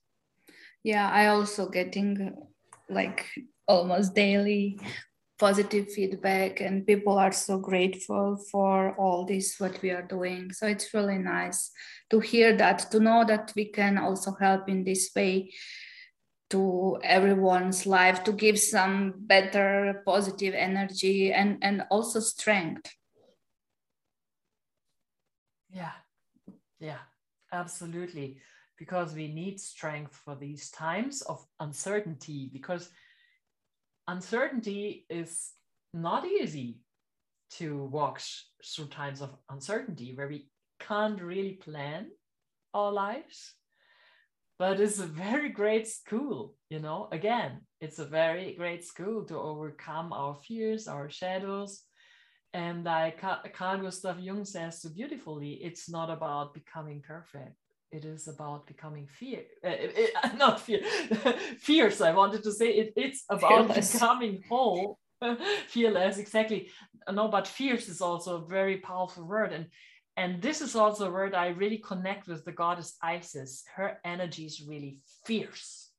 [0.84, 2.36] Yeah, I also getting
[2.90, 3.28] like
[3.68, 4.80] almost daily
[5.40, 10.52] positive feedback and people are so grateful for all this what we are doing.
[10.52, 11.72] So it's really nice
[12.10, 15.52] to hear that to know that we can also help in this way
[16.50, 22.92] to everyone's life to give some better positive energy and and also strength.
[25.70, 25.94] Yeah.
[26.80, 27.00] Yeah
[27.52, 28.38] absolutely.
[28.78, 32.90] Because we need strength for these times of uncertainty because
[34.10, 35.51] uncertainty is
[35.93, 36.80] not easy
[37.51, 38.20] to walk
[38.66, 40.49] through times of uncertainty where we
[40.80, 42.07] can't really plan
[42.74, 43.53] our lives.
[44.57, 47.07] But it's a very great school you know?
[47.12, 51.84] Again it's a very great school to overcome our fears our shadows.
[52.53, 53.22] And like
[53.53, 57.55] carl gustav jung says so beautifully it's not about becoming perfect
[57.92, 60.82] it is about becoming fear uh, it, not fear
[61.60, 63.94] fierce i wanted to say it, it's about fearless.
[63.94, 65.00] becoming whole
[65.68, 66.70] fearless exactly
[67.12, 69.66] no but fierce is also a very powerful word and
[70.20, 73.64] and this is also a word I really connect with the goddess Isis.
[73.74, 75.92] Her energy is really fierce.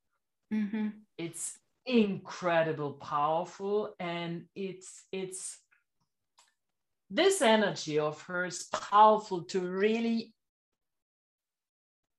[0.52, 0.88] Mm-hmm.
[1.16, 5.58] It's incredible, powerful, and it's it's
[7.08, 10.34] this energy of hers powerful to really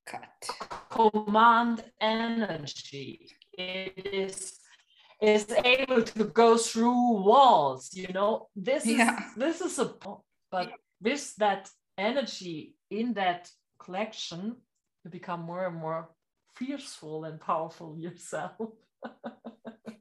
[0.06, 0.50] cut
[0.90, 3.30] command energy.
[3.54, 4.58] It is
[5.22, 7.90] is able to go through walls.
[7.94, 9.18] You know, this yeah.
[9.18, 9.94] is this is a
[10.52, 13.50] but this that energy in that
[13.80, 14.56] collection,
[15.04, 16.10] you become more and more
[16.56, 18.52] fierceful and powerful yourself.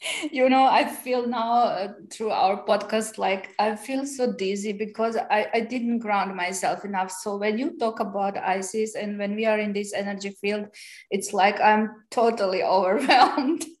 [0.32, 5.16] you know i feel now uh, through our podcast like i feel so dizzy because
[5.16, 7.10] I, I didn't ground myself enough.
[7.10, 10.66] So when you talk about isis and when we are in this energy field
[11.10, 13.64] it's like i'm totally overwhelmed.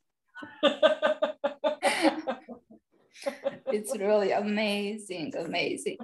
[3.72, 5.98] It's really amazing amazing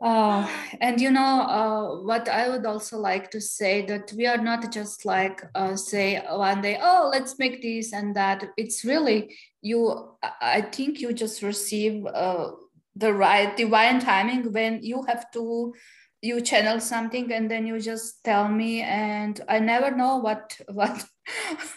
[0.00, 0.48] uh,
[0.80, 4.70] and you know uh, what I would also like to say that we are not
[4.72, 8.44] just like uh, say one day oh let's make this and that.
[8.56, 12.52] It's really you I think you just receive uh,
[12.94, 15.74] the right divine timing when you have to
[16.20, 21.04] you channel something and then you just tell me and I never know what what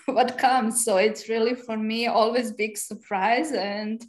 [0.05, 0.83] what comes.
[0.85, 4.03] So it's really for me always big surprise and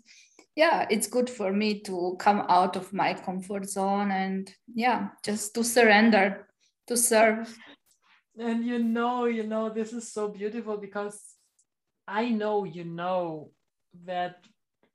[0.55, 5.55] yeah it's good for me to come out of my comfort zone and yeah just
[5.55, 6.46] to surrender
[6.86, 7.57] to serve.
[8.38, 11.20] And you know you know this is so beautiful because
[12.09, 13.50] i know you know
[14.05, 14.36] that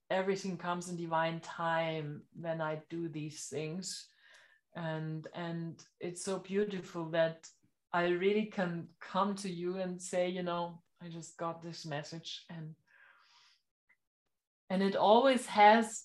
[0.09, 4.07] everything comes in divine time when i do these things.
[4.75, 7.47] And and it's so beautiful that
[7.93, 12.45] i really can come to you and say you know i just got this message
[12.49, 12.75] and
[14.69, 16.03] and it always has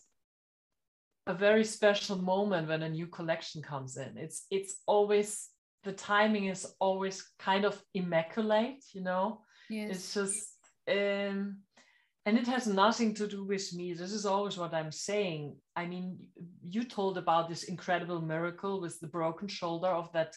[1.26, 4.16] a very special moment when a new collection comes in.
[4.16, 5.48] It's it's always
[5.84, 9.40] the timing is always kind of immaculate you know?
[9.70, 9.96] Yes.
[9.96, 10.56] it's just
[10.88, 11.58] um
[12.24, 13.94] and it has nothing to do with me.
[13.94, 15.56] This is always what i'm saying.
[15.76, 16.18] I mean
[16.68, 20.34] you told about this incredible miracle with the broken shoulder of that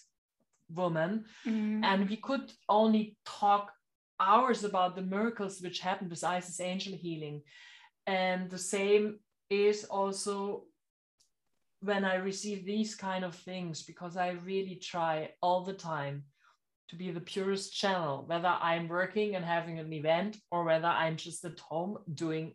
[0.70, 1.26] woman.
[1.46, 1.84] Mm.
[1.84, 3.72] and we could only talk
[4.20, 7.42] hours about the miracles which happened with isis angel healing
[8.08, 10.66] and the same is also
[11.82, 16.24] when I receive these kind of things, because I really try all the time
[16.90, 21.16] to be the purest channel, whether I'm working and having an event or whether I'm
[21.16, 22.54] just at home doing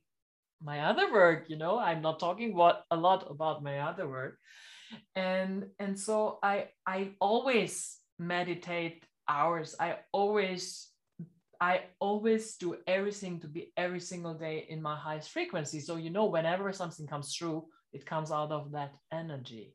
[0.62, 4.38] my other work, you know, I'm not talking what a lot about my other work.
[5.14, 9.76] And and so I I always meditate hours.
[9.78, 10.89] I always
[11.60, 15.80] I always do everything to be every single day in my highest frequency.
[15.80, 19.74] So, you know, whenever something comes through, it comes out of that energy.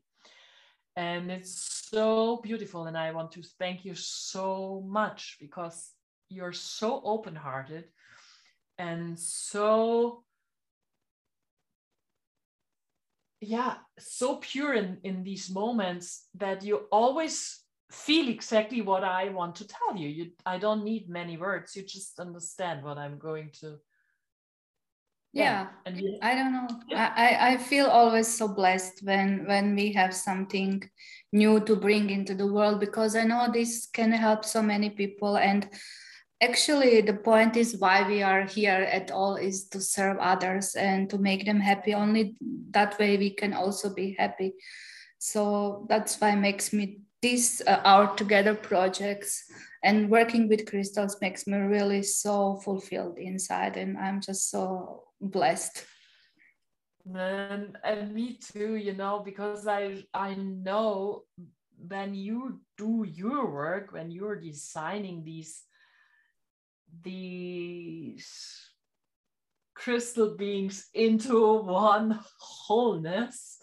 [0.96, 5.92] and it's so beautiful and i want to thank you so much because
[6.28, 7.84] you're so open-hearted
[8.78, 10.24] and so
[13.40, 19.56] yeah so pure in in these moments that you always feel exactly what i want
[19.56, 20.08] to tell you.
[20.08, 21.76] You i don't need many words.
[21.76, 23.78] You just understand what i'm going to
[25.36, 26.68] yeah, and we, i don't know.
[26.88, 27.12] Yeah.
[27.14, 30.82] I, I feel always so blessed when when we have something
[31.30, 35.36] new to bring into the world because i know this can help so many people.
[35.36, 35.68] And
[36.40, 41.10] actually the point is why we are here at all is to serve others and
[41.10, 41.92] to make them happy.
[41.92, 42.36] Only
[42.70, 44.54] that way we can also be happy.
[45.18, 49.44] So that's why makes me these uh, our together projects
[49.82, 55.84] and working with crystals makes me really so fulfilled inside and i'm just so blessed.
[57.14, 61.22] And, and me too you know because i i know
[61.78, 65.62] when you do your work when you're designing these
[67.02, 68.70] these
[69.74, 73.58] crystal beings into one wholeness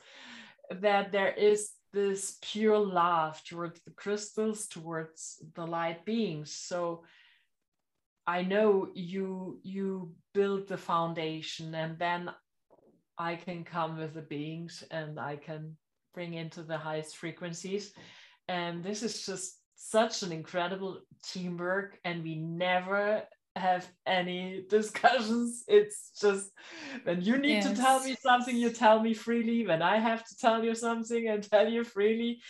[0.69, 6.51] that there is this pure love towards the crystals towards the light beings.
[6.51, 7.03] So
[8.25, 12.31] i know you you build the foundation and then
[13.17, 15.75] i can come with the beings and i can
[16.13, 17.93] bring into the highest frequencies.
[18.47, 23.23] And this is just such an incredible teamwork and we never
[23.55, 25.63] have any discussions.
[25.67, 26.51] It's just
[27.03, 27.69] when you need yes.
[27.69, 29.65] to tell me something you tell me freely.
[29.65, 32.41] When i have to tell you something and tell you freely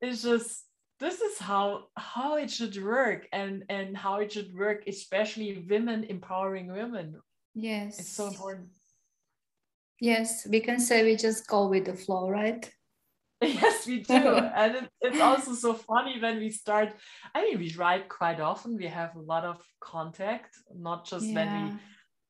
[0.00, 0.64] it's just
[0.98, 6.04] this is how how it should work and and how it should work especially women
[6.04, 7.20] empowering women.
[7.54, 8.68] Yes it's so important.
[10.00, 12.70] Yes we can say we just go with the flow right
[13.62, 14.14] Yes, we do.
[14.14, 16.92] and it, it's also so funny when we start.
[17.34, 18.76] I mean, we write quite often.
[18.76, 21.34] We have a lot of contact, not just yeah.
[21.34, 21.78] when we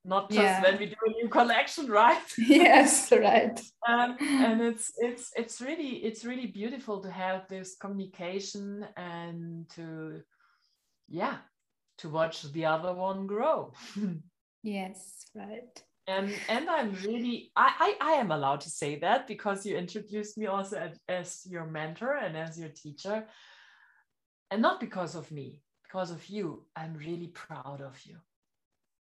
[0.04, 0.62] not just yeah.
[0.62, 5.96] when we do a new collection right yes right um, and it's it's it's really
[6.04, 10.22] it's really beautiful to have this communication and to
[11.08, 11.36] yeah
[11.98, 13.74] to watch the other one grow
[14.62, 19.64] yes right and and i'm really I, I, I am allowed to say that because
[19.66, 23.26] you introduced me also as, as your mentor and as your teacher.
[24.52, 26.64] And not because of me because of you.
[26.76, 28.16] I'm really proud of you.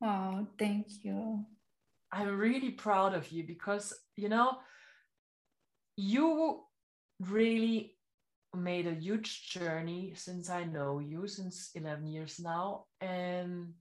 [0.04, 1.46] Oh thank you.
[2.12, 4.58] I'm really proud of you because you know
[5.96, 6.64] you
[7.20, 7.96] really
[8.56, 12.86] made a huge journey since i know you since 11 years now.
[13.02, 13.74] And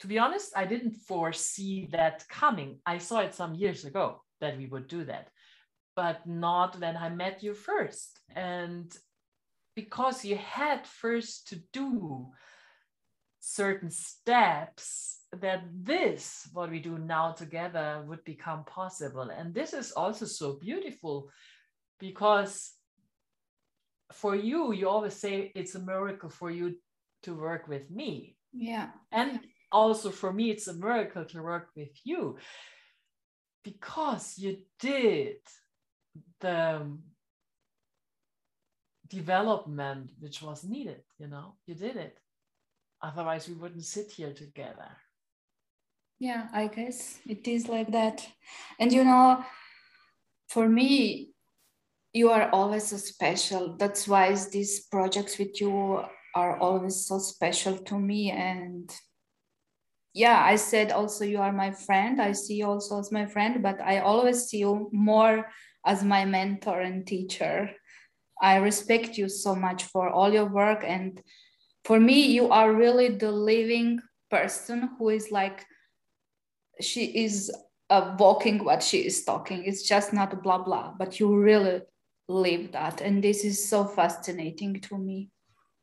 [0.00, 2.78] to be honest, I didn't foresee that coming.
[2.84, 5.28] I saw it some years ago that we would do that,
[5.96, 8.20] but not when I met you first.
[8.34, 8.94] And
[9.74, 12.26] because you had first to do
[13.40, 19.92] certain steps that this what we do now together would become possible and this is
[19.92, 21.28] also so beautiful
[22.00, 22.72] because
[24.12, 26.74] for you you always say it's a miracle for you
[27.22, 29.40] to work with me yeah and
[29.74, 32.38] also for me, it's a miracle to work with you
[33.64, 35.38] because you did
[36.40, 37.02] the um,
[39.08, 42.18] development which was needed, you know, you did it.
[43.02, 44.90] Otherwise, we wouldn't sit here together.
[46.20, 48.26] Yeah, I guess it is like that.
[48.78, 49.44] And you know,
[50.48, 51.32] for me,
[52.12, 53.76] you are always so special.
[53.76, 56.04] That's why these projects with you
[56.34, 58.30] are always so special to me.
[58.30, 58.88] And
[60.14, 62.22] yeah, I said also you are my friend.
[62.22, 65.50] I see you also as my friend, but I always see you more
[65.84, 67.70] as my mentor and teacher.
[68.40, 70.84] I respect you so much for all your work.
[70.86, 71.20] And
[71.84, 74.00] for me, you are really the living
[74.30, 75.66] person who is like,
[76.80, 77.52] she is
[77.90, 79.64] uh, walking what she is talking.
[79.64, 81.82] It's just not blah, blah, but you really
[82.28, 83.00] live that.
[83.00, 85.30] And this is so fascinating to me.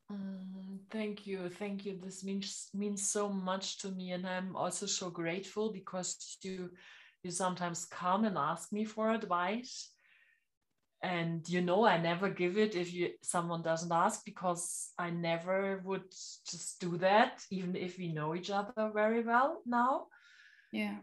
[0.10, 0.51] Mm.
[0.92, 1.50] Thank you.
[1.50, 1.98] Thank you.
[2.04, 4.12] This means means so much to me.
[4.12, 6.72] And I'm also so grateful because you
[7.24, 9.90] you sometimes come and ask me for advice.
[11.04, 15.82] And you know I never give it if you someone doesn't ask because I never
[15.86, 20.08] would just do that, even if we know each other very well now.
[20.72, 20.98] Yeah.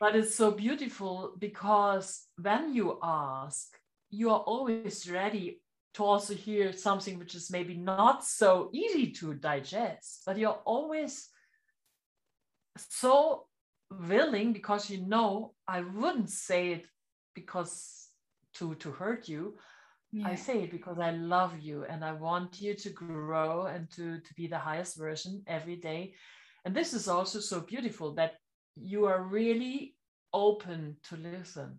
[0.00, 3.78] But it's so beautiful because when you ask,
[4.10, 5.60] you are always ready
[5.98, 11.28] to also hear something which is maybe not so easy to digest, but you're always
[12.88, 13.46] so
[13.90, 16.86] willing because you know I wouldn't say it
[17.34, 18.06] because
[18.54, 19.58] to to hurt you,
[20.12, 20.28] yeah.
[20.28, 24.20] I say it because I love you and I want you to grow and to,
[24.20, 26.14] to be the highest version every day.
[26.64, 28.34] And this is also so beautiful that
[28.76, 29.96] you are really
[30.32, 31.76] open to listen.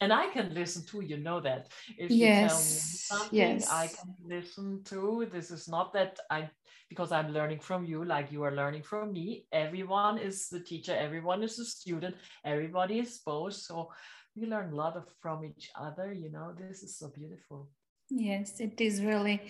[0.00, 1.68] And I can listen too, you know that.
[1.96, 2.12] If yes.
[2.12, 3.70] you tell me something, yes.
[3.70, 5.26] I can listen too.
[5.32, 6.50] This is not that I
[6.88, 9.46] because I'm learning from you, like you are learning from me.
[9.52, 13.54] Everyone is the teacher, everyone is a student, everybody is both.
[13.54, 13.90] So
[14.36, 16.52] we learn a lot of from each other, you know.
[16.56, 17.68] This is so beautiful.
[18.10, 19.40] Yes, it is really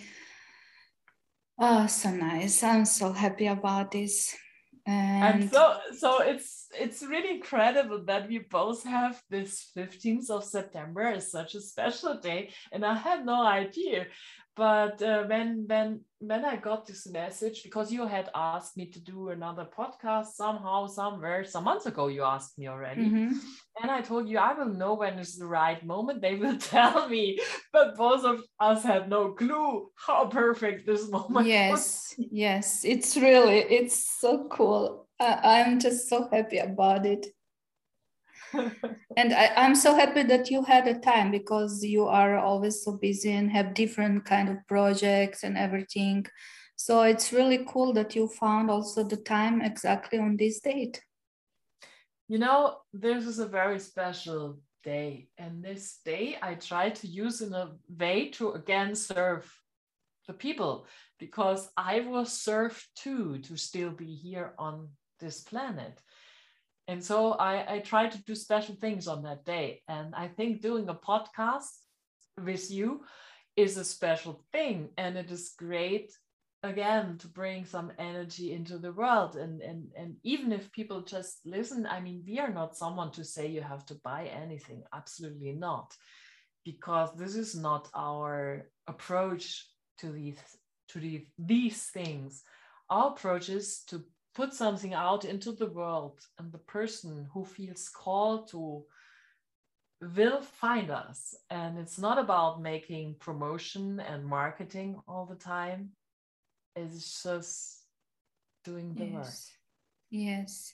[1.59, 2.63] oh so nice.
[2.63, 4.35] I'm so happy about this.
[4.85, 10.43] And, and so so it's it's really incredible that we both have this 15th of
[10.43, 12.51] September as such a special day.
[12.71, 14.07] And I had no idea
[14.57, 18.99] but uh, when when when I got this message, because you had asked me to
[18.99, 23.37] do another podcast somehow, somewhere, some months ago, you asked me already, mm-hmm.
[23.79, 26.21] and I told you I will know when is the right moment.
[26.21, 27.39] They will tell me,
[27.71, 31.45] but both of us had no clue how perfect this moment.
[31.45, 32.27] Yes, was.
[32.31, 35.06] yes, it's really it's so cool.
[35.19, 37.27] I, I'm just so happy about it
[38.53, 42.93] and I, am so happy that you had a time because you are always so
[42.93, 46.25] busy and have different kind of projects and everything.
[46.75, 51.01] So it's really cool that you found also the time exactly on this date.
[52.27, 55.29] You know, this is a very special day.
[55.37, 59.51] And this day I try to use in a way to again serve
[60.27, 60.85] the people
[61.19, 64.89] because I was served too to still be here on
[65.19, 66.01] this planet
[66.87, 69.81] and so I, I try to do special things on that day.
[69.89, 71.75] And I think doing a podcast
[72.41, 73.03] with you
[73.57, 74.89] is a special thing.
[74.97, 76.13] And it is great
[76.63, 79.35] again to bring some energy into the world.
[79.35, 83.25] And, and, and even if people just listen, I mean, we are not someone to
[83.25, 84.83] say you have to buy anything.
[84.93, 85.93] Absolutely not.
[86.63, 89.67] Because this is not our approach
[89.99, 90.39] to these
[90.89, 92.43] to the, these things.
[92.89, 94.05] Our approach is to
[94.37, 98.83] put something out into the world and the person who feels called to
[100.15, 101.33] will find us.
[101.49, 105.89] And it's not about making promotion and marketing all the time.
[106.75, 107.81] It's just
[108.63, 109.13] doing the yes.
[109.13, 109.57] work
[110.09, 110.73] yes.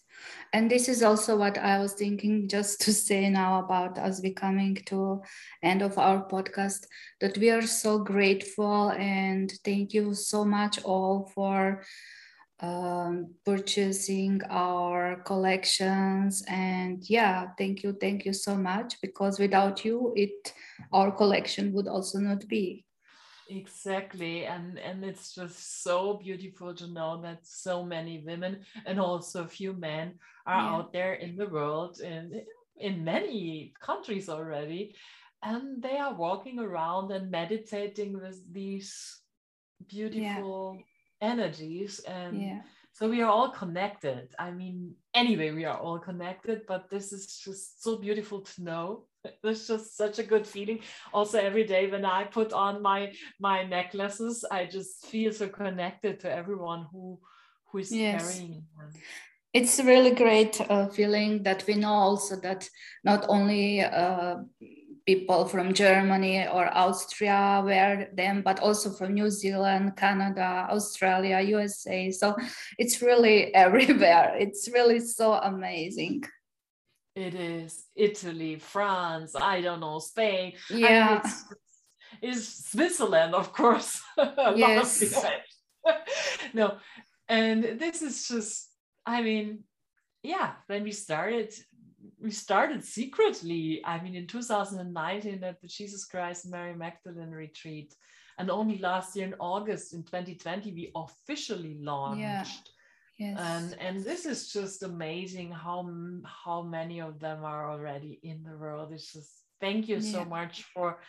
[0.52, 4.76] And this is also what i was thinking just to say now about us becoming
[4.86, 5.22] to
[5.64, 6.86] end of our podcast
[7.20, 11.84] that we are so grateful and thank you so much all for
[12.60, 16.44] um, purchasing our collections.
[16.48, 20.54] And yeah thank you thank you so much because without you it
[20.92, 22.86] our collection would also not be.
[23.50, 24.46] Exactly.
[24.46, 29.48] And and it's just so beautiful to know that so many women and also a
[29.48, 30.14] few men
[30.48, 30.74] are yeah.
[30.74, 32.42] out there in the world and
[32.78, 34.96] in many countries already.
[35.44, 39.20] And they are walking around and meditating with these
[39.90, 40.93] beautiful yeah
[41.24, 42.60] energies and yeah.
[42.92, 47.26] so we are all connected i mean anyway we are all connected but this is
[47.46, 49.06] just so beautiful to know
[49.44, 50.80] it's just such a good feeling
[51.14, 56.20] also every day when i put on my my necklaces i just feel so connected
[56.20, 57.18] to everyone who
[57.72, 58.22] who is yes.
[58.22, 58.92] carrying them
[59.54, 62.68] it's a really great uh, feeling that we know also that
[63.04, 64.38] not only uh,
[65.06, 72.12] people from Germany or Austria wear them, but also from New Zealand, Canada, Australia, USA.
[72.12, 72.36] So
[72.78, 74.36] it's really everywhere.
[74.40, 76.24] It's really so amazing.
[77.16, 80.54] It is Italy, France, I don't know, Spain.
[80.70, 80.88] Yeah.
[80.88, 81.44] I mean, it's,
[82.22, 84.02] it's Switzerland, of course.
[84.56, 85.24] yes.
[86.54, 86.78] no,
[87.28, 88.70] and this is just,
[89.06, 89.64] I mean,
[90.24, 91.54] yeah, when we started
[92.24, 93.82] we started secretly.
[93.86, 97.94] I mean, in 2019 at the Jesus Christ Mary Magdalene retreat,
[98.40, 102.22] and only last year in August in 2020 we officially launched.
[102.22, 102.46] Yeah.
[103.20, 103.40] Yes.
[103.40, 105.88] And and this is just amazing how
[106.24, 108.92] how many of them are already in the world.
[108.92, 110.12] It's just thank you yeah.
[110.12, 111.00] so much for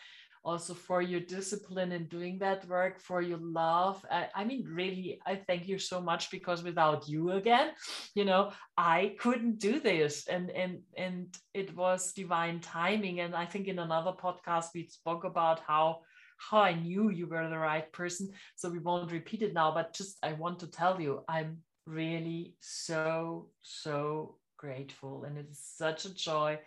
[0.45, 4.05] also for your discipline in doing that work, for your love.
[4.11, 7.71] I, I, mean, really, I thank you so much because without you again,
[8.15, 10.27] you know, I couldn't do this.
[10.27, 13.21] And and and it was divine timing.
[13.21, 16.01] And I think in another podcast we spoke about how
[16.37, 18.31] how I knew you were the right person.
[18.57, 22.55] So we won't repeat it now, but just I want to tell you, I'm really
[22.61, 25.25] so, so grateful.
[25.25, 26.59] And it is such a joy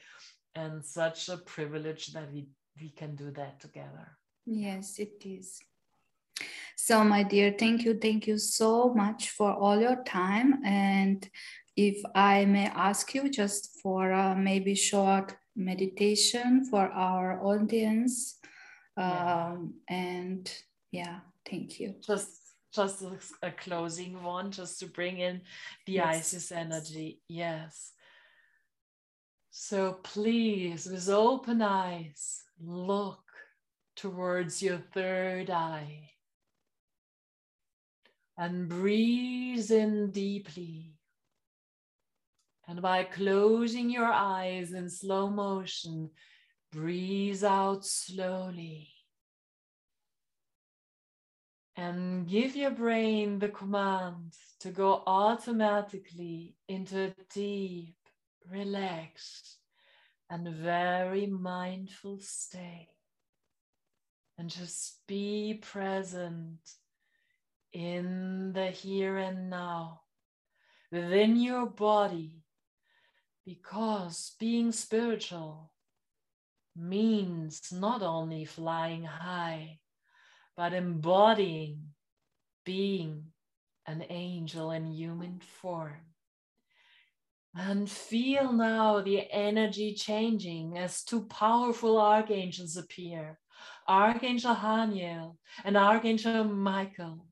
[0.55, 2.47] and such a privilege that we
[2.80, 4.17] we can do that together.
[4.45, 5.59] Yes, it is.
[6.75, 7.95] So, my dear, thank you.
[7.95, 10.63] Thank you so much for all your time.
[10.63, 11.28] And
[11.75, 18.38] if I may ask you just for maybe short meditation for our audience,
[18.97, 19.51] yeah.
[19.51, 20.51] Um, and
[20.91, 21.19] yeah
[21.49, 22.30] thank you just
[22.73, 25.41] just a, a, closing one just to bring in
[25.86, 26.05] the yes.
[26.05, 27.93] isis energy yes
[29.51, 33.23] so please with open eyes look
[33.95, 36.11] towards your third eye
[38.37, 40.93] and breathe in deeply.
[42.67, 46.11] And by closing your eyes in slow motion
[46.71, 48.89] breathe out slowly.
[51.75, 57.95] And give your brain the command to go automatically into a deep,
[58.49, 59.56] relaxed,
[60.30, 62.89] and very mindful state.
[64.38, 66.59] And just be present
[67.73, 70.01] in the here and now,
[70.91, 72.43] within your body,
[73.45, 75.71] because being spiritual
[76.75, 79.80] means not only flying high
[80.57, 81.93] but embodying
[82.65, 83.28] being
[83.86, 86.06] an angel in human form.
[87.59, 93.39] And feel now the energy changing as two powerful archangels appear
[93.87, 97.25] Archangel Haniel and Archangel Michael.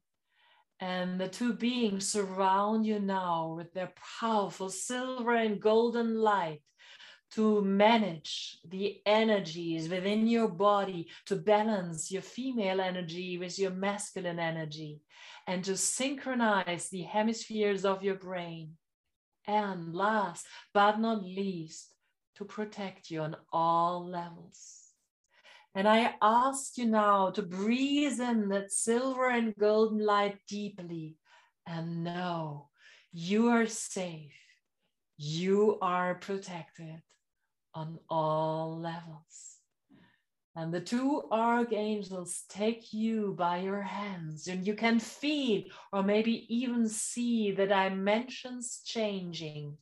[0.80, 6.64] And the two beings surround you now with their powerful silver and golden light
[7.34, 14.40] to manage the energies within your body, to balance your female energy with your masculine
[14.40, 15.02] energy,
[15.46, 18.72] and to synchronize the hemispheres of your brain.
[19.48, 21.94] And last but not least,
[22.36, 24.92] to protect you on all levels.
[25.74, 31.18] And I ask you now to breathe in that silver and golden light deeply
[31.66, 32.70] and know
[33.12, 34.34] you are safe,
[35.18, 37.02] you are protected
[37.74, 39.55] on all levels.
[40.58, 46.46] And the two archangels take you by your hands, and you can feel or maybe
[46.48, 49.78] even see the dimensions changing.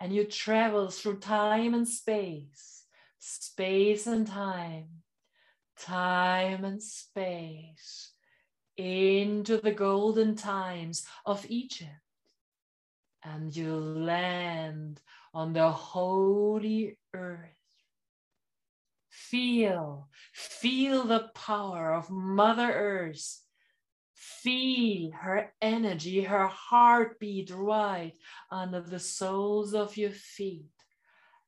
[0.00, 2.84] And you travel through time and space,
[3.18, 4.88] space and time,
[5.78, 8.10] time and space,
[8.76, 11.90] into the golden times of Egypt.
[13.22, 15.00] And you land
[15.32, 17.59] on the holy earth.
[19.30, 23.42] Feel, feel the power of Mother Earth.
[24.14, 28.14] Feel her energy, her heartbeat right
[28.50, 30.72] under the soles of your feet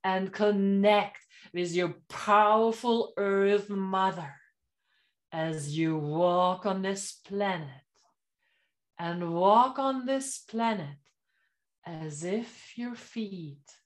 [0.05, 1.19] and connect
[1.53, 4.35] with your powerful Earth Mother
[5.33, 7.69] as you walk on this planet
[8.97, 10.99] and walk on this planet
[11.85, 13.77] as if your feet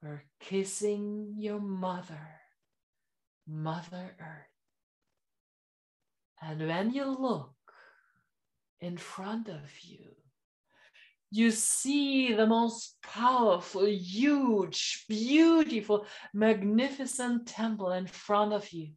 [0.00, 2.43] were kissing your mother,
[3.46, 4.54] Mother Earth.
[6.42, 7.54] And when you look
[8.80, 10.14] in front of you,
[11.30, 18.92] you see the most powerful, huge, beautiful, magnificent temple in front of you.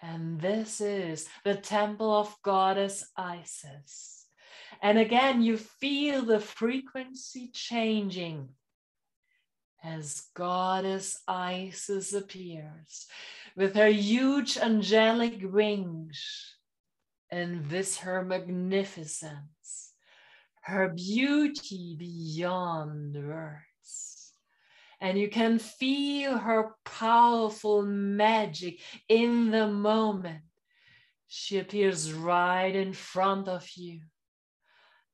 [0.00, 4.26] And this is the temple of Goddess Isis.
[4.80, 8.48] And again, you feel the frequency changing
[9.82, 13.06] as Goddess Isis appears
[13.56, 16.56] with her huge angelic wings
[17.30, 19.92] and this her magnificence,
[20.62, 24.32] her beauty beyond words.
[25.00, 30.42] And you can feel her powerful magic in the moment.
[31.28, 34.00] She appears right in front of you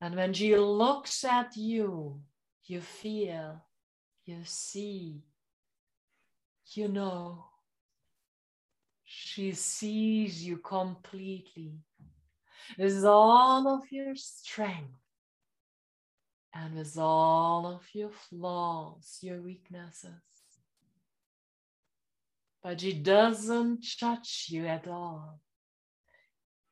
[0.05, 2.21] and when she looks at you,
[2.67, 3.65] you feel,
[4.25, 5.23] you see,
[6.73, 7.47] you know.
[9.07, 11.79] She sees you completely
[12.79, 14.99] with all of your strength
[16.55, 20.11] and with all of your flaws, your weaknesses.
[22.63, 25.41] But she doesn't judge you at all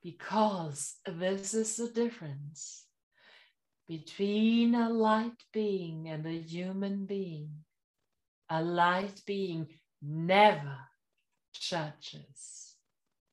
[0.03, 2.82] because this is the difference
[3.89, 7.51] between a light being and a human being.
[8.49, 9.67] A light being
[10.01, 10.79] never
[11.55, 12.75] judges,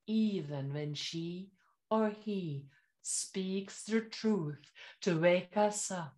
[0.08, 1.50] even when she
[1.90, 2.66] or he
[3.02, 4.72] speaks the truth
[5.02, 6.16] to wake us up.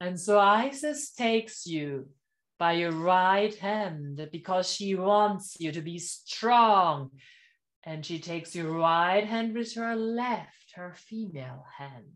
[0.00, 2.08] And so Isis takes you
[2.58, 7.10] by your right hand because she wants you to be strong.
[7.84, 12.12] And she takes your right hand with her left, her female hand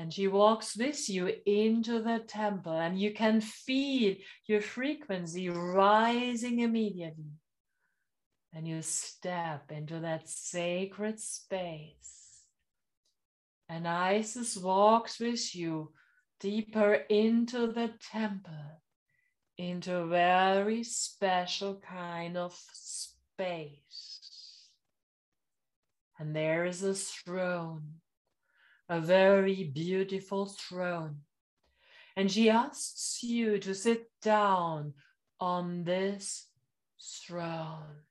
[0.00, 6.60] and she walks with you into the temple and you can feel your frequency rising
[6.60, 7.34] immediately
[8.54, 12.40] and you step into that sacred space.
[13.68, 15.92] And Isis walks with you
[16.40, 18.80] deeper into the temple,
[19.58, 24.20] into a very special kind of space.
[26.18, 27.99] And there is a throne,
[28.90, 31.18] a very beautiful throne.
[32.16, 34.94] And she asks you to sit down
[35.38, 36.48] on this
[37.00, 38.02] throne.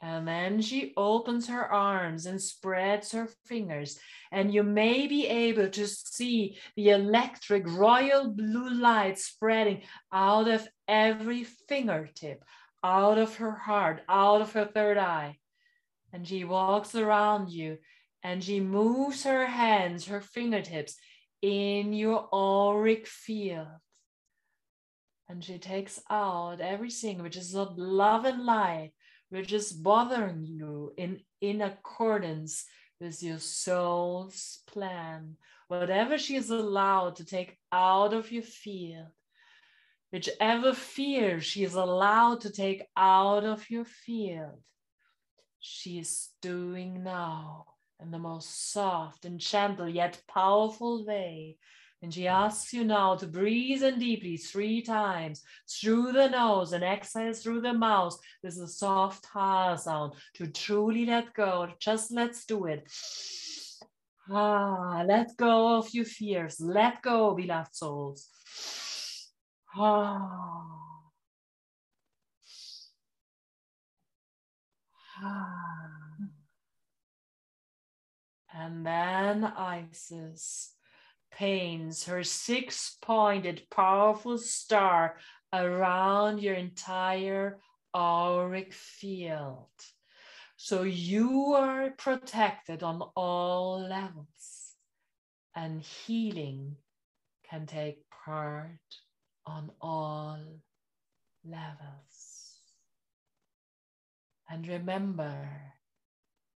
[0.00, 4.00] And then she opens her arms and spreads her fingers,
[4.32, 9.82] and you may be able to see the electric royal blue light spreading
[10.12, 12.42] out of every fingertip,
[12.82, 15.38] out of her heart, out of her third eye.
[16.12, 17.78] And she walks around you
[18.22, 20.96] and she moves her hands, her fingertips
[21.40, 23.66] in your auric field.
[25.28, 28.92] And she takes out everything which is not love and light
[29.32, 32.66] which is bothering you in, in accordance
[33.00, 35.38] with your soul's plan.
[35.68, 39.06] Whatever she is allowed to take out of your field,
[40.12, 44.60] whichever fear she is allowed to take out of your field,
[45.60, 47.64] she is doing now
[48.02, 51.56] in the most soft and gentle yet powerful way
[52.02, 56.82] and she asks you now to breathe in deeply three times through the nose and
[56.82, 58.18] exhale through the mouth.
[58.42, 61.68] This is a soft ha sound to truly let go.
[61.78, 62.90] Just let's do it.
[64.28, 66.60] Ah, let go of your fears.
[66.60, 68.28] Let go, beloved souls.
[69.76, 70.61] Ah.
[78.54, 80.74] And then Isis
[81.30, 85.16] paints her six pointed, powerful star
[85.52, 87.58] around your entire
[87.94, 89.68] auric field.
[90.56, 94.74] So you are protected on all levels,
[95.56, 96.76] and healing
[97.48, 98.78] can take part
[99.46, 100.60] on all
[101.44, 102.58] levels.
[104.48, 105.48] And remember,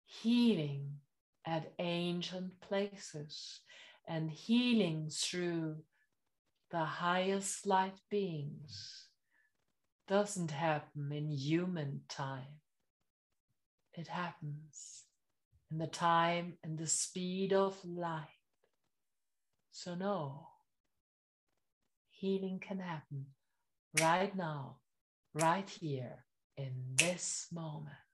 [0.06, 1.01] healing
[1.46, 3.60] at ancient places
[4.06, 5.76] and healing through
[6.70, 9.06] the highest light beings
[10.08, 12.60] doesn't happen in human time.
[13.94, 15.04] It happens
[15.70, 18.28] in the time and the speed of light.
[19.70, 20.48] So, no,
[22.10, 23.26] healing can happen
[24.00, 24.76] right now,
[25.34, 26.24] right here,
[26.56, 28.11] in this moment.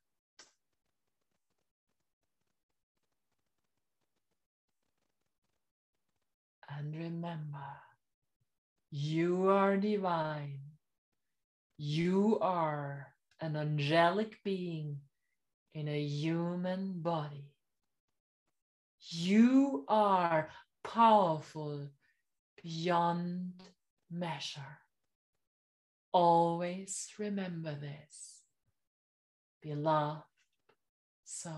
[6.68, 7.70] And remember,
[8.90, 10.60] you are divine.
[11.76, 14.98] You are an angelic being
[15.74, 17.52] in a human body.
[19.00, 20.50] You are
[20.82, 21.88] powerful
[22.62, 23.62] beyond
[24.10, 24.78] measure.
[26.12, 28.42] Always remember this,
[29.62, 30.22] beloved
[31.24, 31.54] souls.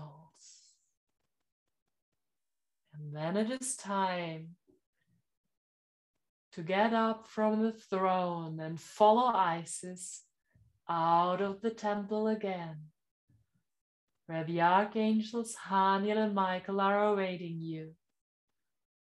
[2.93, 4.55] And then it is time
[6.53, 10.23] to get up from the throne and follow Isis
[10.89, 12.77] out of the temple again,
[14.27, 17.91] where the archangels Haniel and Michael are awaiting you.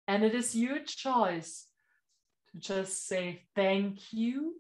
[0.08, 1.68] And it is your choice
[2.52, 4.56] to just say thank you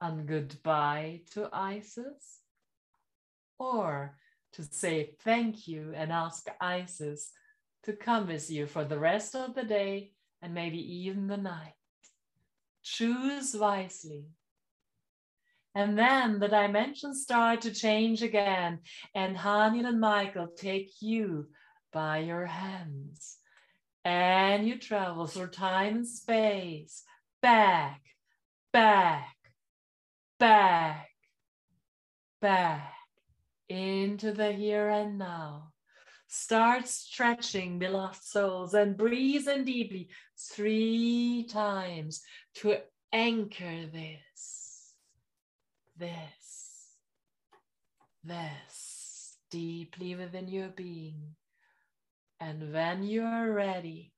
[0.00, 2.40] and goodbye to Isis,
[3.58, 4.16] or
[4.52, 7.30] to say thank you and ask Isis
[7.84, 10.12] to come with you for the rest of the day
[10.42, 11.74] and maybe even the night.
[12.92, 14.24] Choose wisely.
[15.76, 18.80] And then the dimensions start to change again,
[19.14, 21.46] and Haniel and Michael take you
[21.92, 23.38] by your hands.
[24.04, 27.04] And you travel through time and space,
[27.40, 28.02] back,
[28.72, 29.36] back,
[30.40, 31.10] back,
[32.40, 32.94] back
[33.68, 35.70] into the here and now.
[36.32, 42.22] Start stretching, beloved souls, and breathe in deeply three times
[42.56, 42.76] to
[43.12, 44.94] anchor this,
[45.96, 46.96] this,
[48.24, 51.36] this deeply within your being.
[52.40, 54.12] And when you are ready,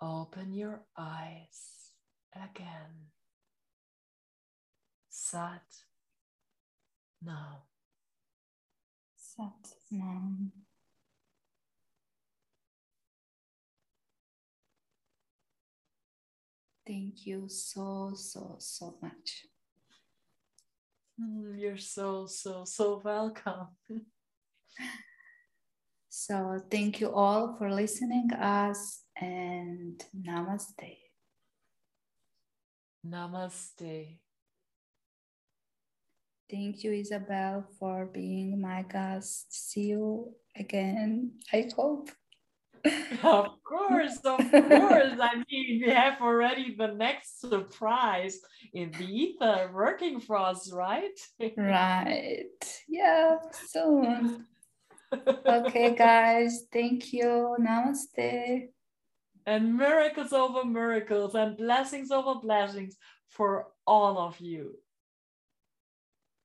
[0.00, 1.92] open your eyes
[2.34, 3.10] again.
[5.08, 5.64] Sat
[7.22, 7.62] Nam.
[9.16, 10.52] Sat Nam.
[16.88, 19.44] Thank you so, so, so much.
[21.20, 23.66] Mm, you're so, so, so welcome.
[26.08, 30.96] so thank you all for listening us and namaste.
[33.06, 34.16] Namaste.
[36.50, 39.52] Thank you, Isabel, for being my guest.
[39.52, 42.08] See you again, I hope.
[43.22, 45.18] Of course, of course.
[45.20, 48.38] I mean, we have already the next surprise
[48.72, 51.18] in the ether working for us, right?
[51.56, 52.44] right.
[52.88, 54.46] Yeah, soon.
[55.46, 56.64] okay, guys.
[56.72, 57.56] Thank you.
[57.60, 58.68] Namaste.
[59.46, 62.96] And miracles over miracles and blessings over blessings
[63.30, 64.74] for all of you.